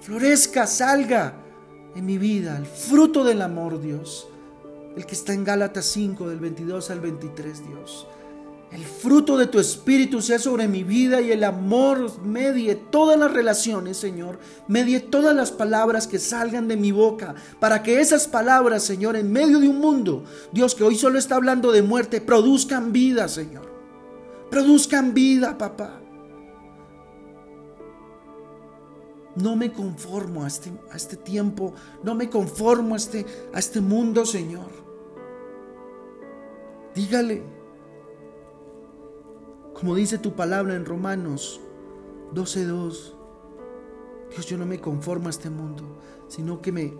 florezca, 0.00 0.66
salga 0.66 1.41
en 1.94 2.06
mi 2.06 2.18
vida, 2.18 2.56
el 2.58 2.66
fruto 2.66 3.24
del 3.24 3.42
amor, 3.42 3.80
Dios. 3.80 4.28
El 4.96 5.06
que 5.06 5.14
está 5.14 5.32
en 5.32 5.44
Gálatas 5.44 5.86
5, 5.86 6.28
del 6.28 6.38
22 6.38 6.90
al 6.90 7.00
23, 7.00 7.66
Dios. 7.66 8.06
El 8.72 8.84
fruto 8.84 9.36
de 9.36 9.46
tu 9.46 9.58
espíritu 9.58 10.22
sea 10.22 10.38
sobre 10.38 10.66
mi 10.66 10.82
vida 10.82 11.20
y 11.20 11.30
el 11.30 11.44
amor 11.44 12.20
medie 12.24 12.74
todas 12.74 13.18
las 13.18 13.30
relaciones, 13.30 13.98
Señor. 13.98 14.38
Medie 14.66 15.00
todas 15.00 15.36
las 15.36 15.50
palabras 15.50 16.06
que 16.06 16.18
salgan 16.18 16.68
de 16.68 16.76
mi 16.76 16.90
boca. 16.90 17.34
Para 17.60 17.82
que 17.82 18.00
esas 18.00 18.26
palabras, 18.26 18.82
Señor, 18.82 19.16
en 19.16 19.30
medio 19.30 19.60
de 19.60 19.68
un 19.68 19.78
mundo, 19.78 20.24
Dios 20.52 20.74
que 20.74 20.84
hoy 20.84 20.96
solo 20.96 21.18
está 21.18 21.36
hablando 21.36 21.70
de 21.70 21.82
muerte, 21.82 22.22
produzcan 22.22 22.92
vida, 22.92 23.28
Señor. 23.28 23.70
Produzcan 24.50 25.12
vida, 25.12 25.58
papá. 25.58 26.01
No 29.36 29.56
me 29.56 29.72
conformo 29.72 30.44
a 30.44 30.46
este, 30.46 30.72
a 30.90 30.96
este 30.96 31.16
tiempo. 31.16 31.72
No 32.02 32.14
me 32.14 32.28
conformo 32.28 32.94
a 32.94 32.96
este, 32.96 33.24
a 33.52 33.58
este 33.58 33.80
mundo, 33.80 34.26
Señor. 34.26 34.70
Dígale. 36.94 37.42
Como 39.74 39.94
dice 39.94 40.18
tu 40.18 40.34
palabra 40.34 40.74
en 40.76 40.84
Romanos 40.84 41.60
12.2, 42.34 43.14
Dios, 44.30 44.46
yo 44.46 44.56
no 44.56 44.66
me 44.66 44.80
conformo 44.80 45.26
a 45.26 45.30
este 45.30 45.50
mundo, 45.50 45.82
sino 46.28 46.60
que 46.62 46.72
me 46.72 46.94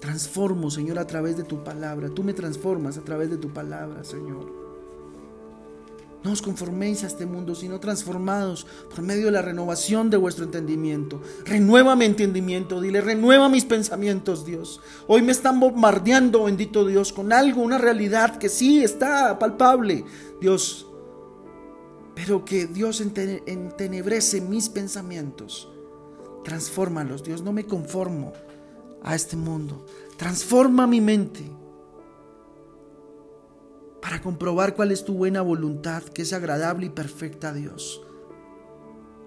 transformo, 0.00 0.70
Señor, 0.70 0.98
a 0.98 1.06
través 1.06 1.36
de 1.36 1.44
tu 1.44 1.64
palabra. 1.64 2.10
Tú 2.10 2.22
me 2.22 2.32
transformas 2.32 2.96
a 2.96 3.02
través 3.02 3.30
de 3.30 3.38
tu 3.38 3.48
palabra, 3.50 4.04
Señor. 4.04 4.59
No 6.22 6.32
os 6.32 6.42
conforméis 6.42 7.02
a 7.02 7.06
este 7.06 7.24
mundo, 7.24 7.54
sino 7.54 7.80
transformados 7.80 8.66
por 8.90 9.00
medio 9.00 9.26
de 9.26 9.32
la 9.32 9.40
renovación 9.40 10.10
de 10.10 10.18
vuestro 10.18 10.44
entendimiento. 10.44 11.22
Renueva 11.46 11.96
mi 11.96 12.04
entendimiento, 12.04 12.80
dile, 12.80 13.00
renueva 13.00 13.48
mis 13.48 13.64
pensamientos, 13.64 14.44
Dios. 14.44 14.80
Hoy 15.06 15.22
me 15.22 15.32
están 15.32 15.58
bombardeando, 15.60 16.44
bendito 16.44 16.84
Dios, 16.84 17.14
con 17.14 17.32
algo, 17.32 17.62
una 17.62 17.78
realidad 17.78 18.36
que 18.36 18.50
sí 18.50 18.84
está 18.84 19.38
palpable. 19.38 20.04
Dios, 20.42 20.86
pero 22.14 22.44
que 22.44 22.66
Dios 22.66 23.00
entenebrece 23.00 24.42
mis 24.42 24.68
pensamientos. 24.68 25.70
Transfórmalos, 26.44 27.22
Dios, 27.22 27.40
no 27.40 27.52
me 27.54 27.64
conformo 27.64 28.34
a 29.02 29.14
este 29.14 29.36
mundo. 29.36 29.86
Transforma 30.18 30.86
mi 30.86 31.00
mente 31.00 31.50
para 34.00 34.20
comprobar 34.22 34.74
cuál 34.74 34.92
es 34.92 35.04
tu 35.04 35.14
buena 35.14 35.42
voluntad, 35.42 36.02
que 36.02 36.22
es 36.22 36.32
agradable 36.32 36.86
y 36.86 36.90
perfecta, 36.90 37.52
Dios. 37.52 38.02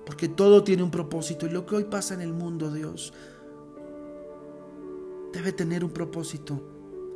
Porque 0.05 0.27
todo 0.27 0.63
tiene 0.63 0.83
un 0.83 0.91
propósito 0.91 1.45
y 1.45 1.49
lo 1.49 1.65
que 1.65 1.75
hoy 1.75 1.83
pasa 1.85 2.13
en 2.13 2.21
el 2.21 2.33
mundo, 2.33 2.71
Dios, 2.71 3.13
debe 5.31 5.51
tener 5.51 5.83
un 5.83 5.91
propósito 5.91 6.61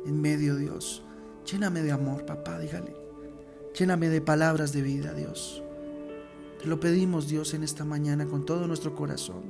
en 0.06 0.20
medio, 0.20 0.56
Dios. 0.56 1.02
Lléname 1.50 1.82
de 1.82 1.92
amor, 1.92 2.24
papá, 2.24 2.58
dígale. 2.58 2.94
Lléname 3.78 4.08
de 4.08 4.20
palabras 4.20 4.72
de 4.72 4.82
vida, 4.82 5.12
Dios. 5.12 5.62
Te 6.60 6.66
lo 6.66 6.80
pedimos, 6.80 7.28
Dios, 7.28 7.54
en 7.54 7.62
esta 7.62 7.84
mañana 7.84 8.26
con 8.26 8.44
todo 8.44 8.66
nuestro 8.66 8.94
corazón. 8.94 9.42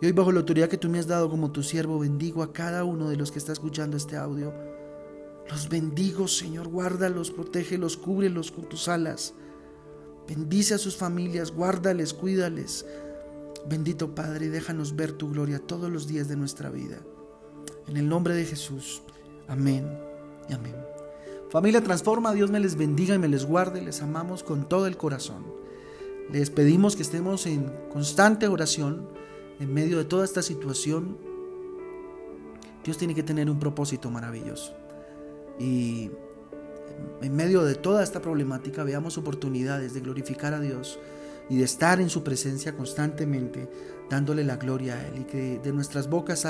Y 0.00 0.06
hoy 0.06 0.12
bajo 0.12 0.30
la 0.30 0.40
autoridad 0.40 0.68
que 0.68 0.76
tú 0.76 0.90
me 0.90 0.98
has 0.98 1.06
dado 1.06 1.30
como 1.30 1.52
tu 1.52 1.62
siervo, 1.62 1.98
bendigo 1.98 2.42
a 2.42 2.52
cada 2.52 2.84
uno 2.84 3.08
de 3.08 3.16
los 3.16 3.32
que 3.32 3.38
está 3.38 3.52
escuchando 3.52 3.96
este 3.96 4.16
audio. 4.16 4.52
Los 5.48 5.68
bendigo, 5.68 6.26
Señor, 6.26 6.68
guárdalos, 6.68 7.30
protégelos, 7.30 7.96
cúbrelos 7.96 8.50
con 8.50 8.68
tus 8.68 8.88
alas. 8.88 9.34
Bendice 10.28 10.74
a 10.74 10.78
sus 10.78 10.96
familias, 10.96 11.52
guárdales, 11.52 12.12
cuídales. 12.12 12.84
Bendito 13.68 14.14
Padre, 14.14 14.48
déjanos 14.48 14.96
ver 14.96 15.12
tu 15.12 15.30
gloria 15.30 15.60
todos 15.60 15.90
los 15.90 16.06
días 16.06 16.28
de 16.28 16.36
nuestra 16.36 16.70
vida. 16.70 16.98
En 17.86 17.96
el 17.96 18.08
nombre 18.08 18.34
de 18.34 18.44
Jesús. 18.44 19.02
Amén 19.46 19.88
y 20.48 20.52
amén. 20.54 20.74
Familia 21.50 21.82
Transforma, 21.82 22.34
Dios 22.34 22.50
me 22.50 22.58
les 22.58 22.76
bendiga 22.76 23.14
y 23.14 23.18
me 23.18 23.28
les 23.28 23.44
guarde. 23.44 23.80
Les 23.82 24.02
amamos 24.02 24.42
con 24.42 24.68
todo 24.68 24.88
el 24.88 24.96
corazón. 24.96 25.44
Les 26.32 26.50
pedimos 26.50 26.96
que 26.96 27.02
estemos 27.02 27.46
en 27.46 27.72
constante 27.92 28.48
oración 28.48 29.08
en 29.60 29.72
medio 29.72 29.98
de 29.98 30.04
toda 30.04 30.24
esta 30.24 30.42
situación. 30.42 31.16
Dios 32.84 32.98
tiene 32.98 33.14
que 33.14 33.22
tener 33.22 33.48
un 33.48 33.60
propósito 33.60 34.10
maravilloso. 34.10 34.74
Y 35.58 36.10
en 37.22 37.36
medio 37.36 37.64
de 37.64 37.74
toda 37.74 38.02
esta 38.02 38.20
problemática 38.20 38.84
veamos 38.84 39.18
oportunidades 39.18 39.94
de 39.94 40.00
glorificar 40.00 40.54
a 40.54 40.60
Dios 40.60 40.98
y 41.48 41.58
de 41.58 41.64
estar 41.64 42.00
en 42.00 42.10
su 42.10 42.22
presencia 42.24 42.76
constantemente, 42.76 43.68
dándole 44.10 44.44
la 44.44 44.56
gloria 44.56 44.94
a 44.94 45.06
Él 45.06 45.20
y 45.20 45.24
que 45.24 45.58
de 45.58 45.72
nuestras 45.72 46.08
bocas 46.08 46.46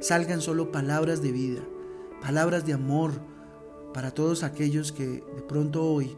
salgan 0.00 0.40
solo 0.40 0.72
palabras 0.72 1.22
de 1.22 1.32
vida, 1.32 1.62
palabras 2.20 2.66
de 2.66 2.72
amor 2.72 3.12
para 3.92 4.10
todos 4.10 4.42
aquellos 4.42 4.92
que 4.92 5.06
de 5.06 5.42
pronto 5.46 5.84
hoy 5.84 6.16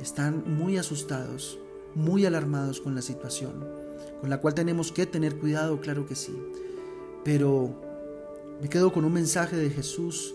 están 0.00 0.44
muy 0.46 0.76
asustados, 0.76 1.58
muy 1.94 2.26
alarmados 2.26 2.80
con 2.80 2.94
la 2.94 3.02
situación, 3.02 3.64
con 4.20 4.30
la 4.30 4.38
cual 4.38 4.54
tenemos 4.54 4.92
que 4.92 5.06
tener 5.06 5.38
cuidado, 5.38 5.80
claro 5.80 6.06
que 6.06 6.14
sí. 6.14 6.36
Pero 7.24 7.74
me 8.60 8.68
quedo 8.68 8.92
con 8.92 9.04
un 9.04 9.12
mensaje 9.12 9.56
de 9.56 9.70
Jesús 9.70 10.34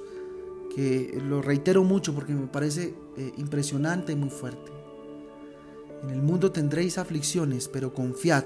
que 0.76 1.22
lo 1.26 1.42
reitero 1.42 1.84
mucho 1.84 2.14
porque 2.14 2.34
me 2.34 2.48
parece 2.48 2.94
eh, 3.18 3.34
impresionante 3.38 4.12
y 4.12 4.16
muy 4.16 4.30
fuerte. 4.30 4.72
En 6.04 6.10
el 6.10 6.22
mundo 6.22 6.52
tendréis 6.52 6.98
aflicciones, 6.98 7.68
pero 7.68 7.94
confiad, 7.94 8.44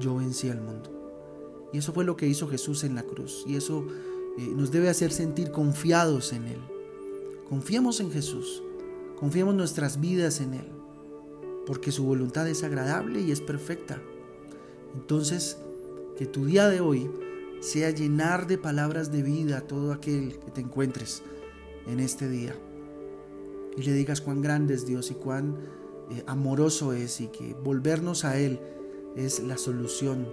yo 0.00 0.16
vencí 0.16 0.50
al 0.50 0.60
mundo. 0.60 0.90
Y 1.72 1.78
eso 1.78 1.92
fue 1.92 2.04
lo 2.04 2.16
que 2.16 2.26
hizo 2.26 2.48
Jesús 2.48 2.84
en 2.84 2.94
la 2.94 3.04
cruz. 3.04 3.44
Y 3.46 3.56
eso 3.56 3.86
eh, 4.38 4.52
nos 4.54 4.70
debe 4.70 4.88
hacer 4.88 5.12
sentir 5.12 5.50
confiados 5.50 6.32
en 6.32 6.46
Él. 6.46 6.60
Confiemos 7.48 8.00
en 8.00 8.10
Jesús. 8.10 8.62
Confiemos 9.18 9.54
nuestras 9.54 10.00
vidas 10.00 10.40
en 10.40 10.54
Él 10.54 10.74
porque 11.66 11.92
su 11.92 12.04
voluntad 12.04 12.48
es 12.48 12.62
agradable 12.62 13.20
y 13.20 13.32
es 13.32 13.40
perfecta. 13.40 14.00
Entonces, 14.94 15.58
que 16.16 16.26
tu 16.26 16.44
día 16.44 16.68
de 16.68 16.80
hoy 16.80 17.10
sea 17.60 17.90
llenar 17.90 18.46
de 18.46 18.58
palabras 18.58 19.10
de 19.10 19.22
vida 19.22 19.58
a 19.58 19.60
todo 19.62 19.92
aquel 19.92 20.38
que 20.38 20.50
te 20.50 20.60
encuentres 20.60 21.22
en 21.86 22.00
este 22.00 22.28
día. 22.28 22.54
Y 23.76 23.82
le 23.82 23.92
digas 23.92 24.20
cuán 24.20 24.42
grande 24.42 24.74
es 24.74 24.86
Dios 24.86 25.10
y 25.10 25.14
cuán 25.14 25.56
eh, 26.10 26.22
amoroso 26.26 26.92
es 26.92 27.20
y 27.20 27.28
que 27.28 27.54
volvernos 27.54 28.24
a 28.24 28.38
Él 28.38 28.60
es 29.16 29.40
la 29.40 29.58
solución 29.58 30.28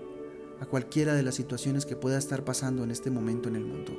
a 0.59 0.65
cualquiera 0.65 1.13
de 1.13 1.23
las 1.23 1.35
situaciones 1.35 1.85
que 1.85 1.95
pueda 1.95 2.17
estar 2.17 2.43
pasando 2.43 2.83
en 2.83 2.91
este 2.91 3.09
momento 3.09 3.49
en 3.49 3.55
el 3.55 3.65
mundo. 3.65 3.97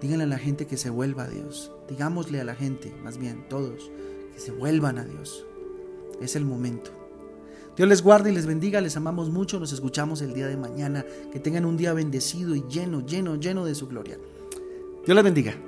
Díganle 0.00 0.24
a 0.24 0.28
la 0.28 0.38
gente 0.38 0.66
que 0.66 0.76
se 0.76 0.90
vuelva 0.90 1.24
a 1.24 1.28
Dios. 1.28 1.72
Digámosle 1.88 2.40
a 2.40 2.44
la 2.44 2.54
gente, 2.54 2.94
más 3.02 3.18
bien 3.18 3.48
todos, 3.48 3.90
que 4.32 4.38
se 4.38 4.52
vuelvan 4.52 4.98
a 4.98 5.04
Dios 5.04 5.46
es 6.20 6.36
el 6.36 6.44
momento. 6.44 6.90
Dios 7.76 7.88
les 7.88 8.02
guarde 8.02 8.32
y 8.32 8.34
les 8.34 8.46
bendiga, 8.46 8.80
les 8.80 8.96
amamos 8.96 9.30
mucho, 9.30 9.60
nos 9.60 9.72
escuchamos 9.72 10.20
el 10.20 10.34
día 10.34 10.48
de 10.48 10.56
mañana, 10.56 11.04
que 11.32 11.38
tengan 11.38 11.64
un 11.64 11.76
día 11.76 11.92
bendecido 11.92 12.56
y 12.56 12.64
lleno, 12.68 13.06
lleno, 13.06 13.36
lleno 13.36 13.64
de 13.64 13.74
su 13.74 13.86
gloria. 13.86 14.18
Dios 15.04 15.14
les 15.14 15.24
bendiga. 15.24 15.67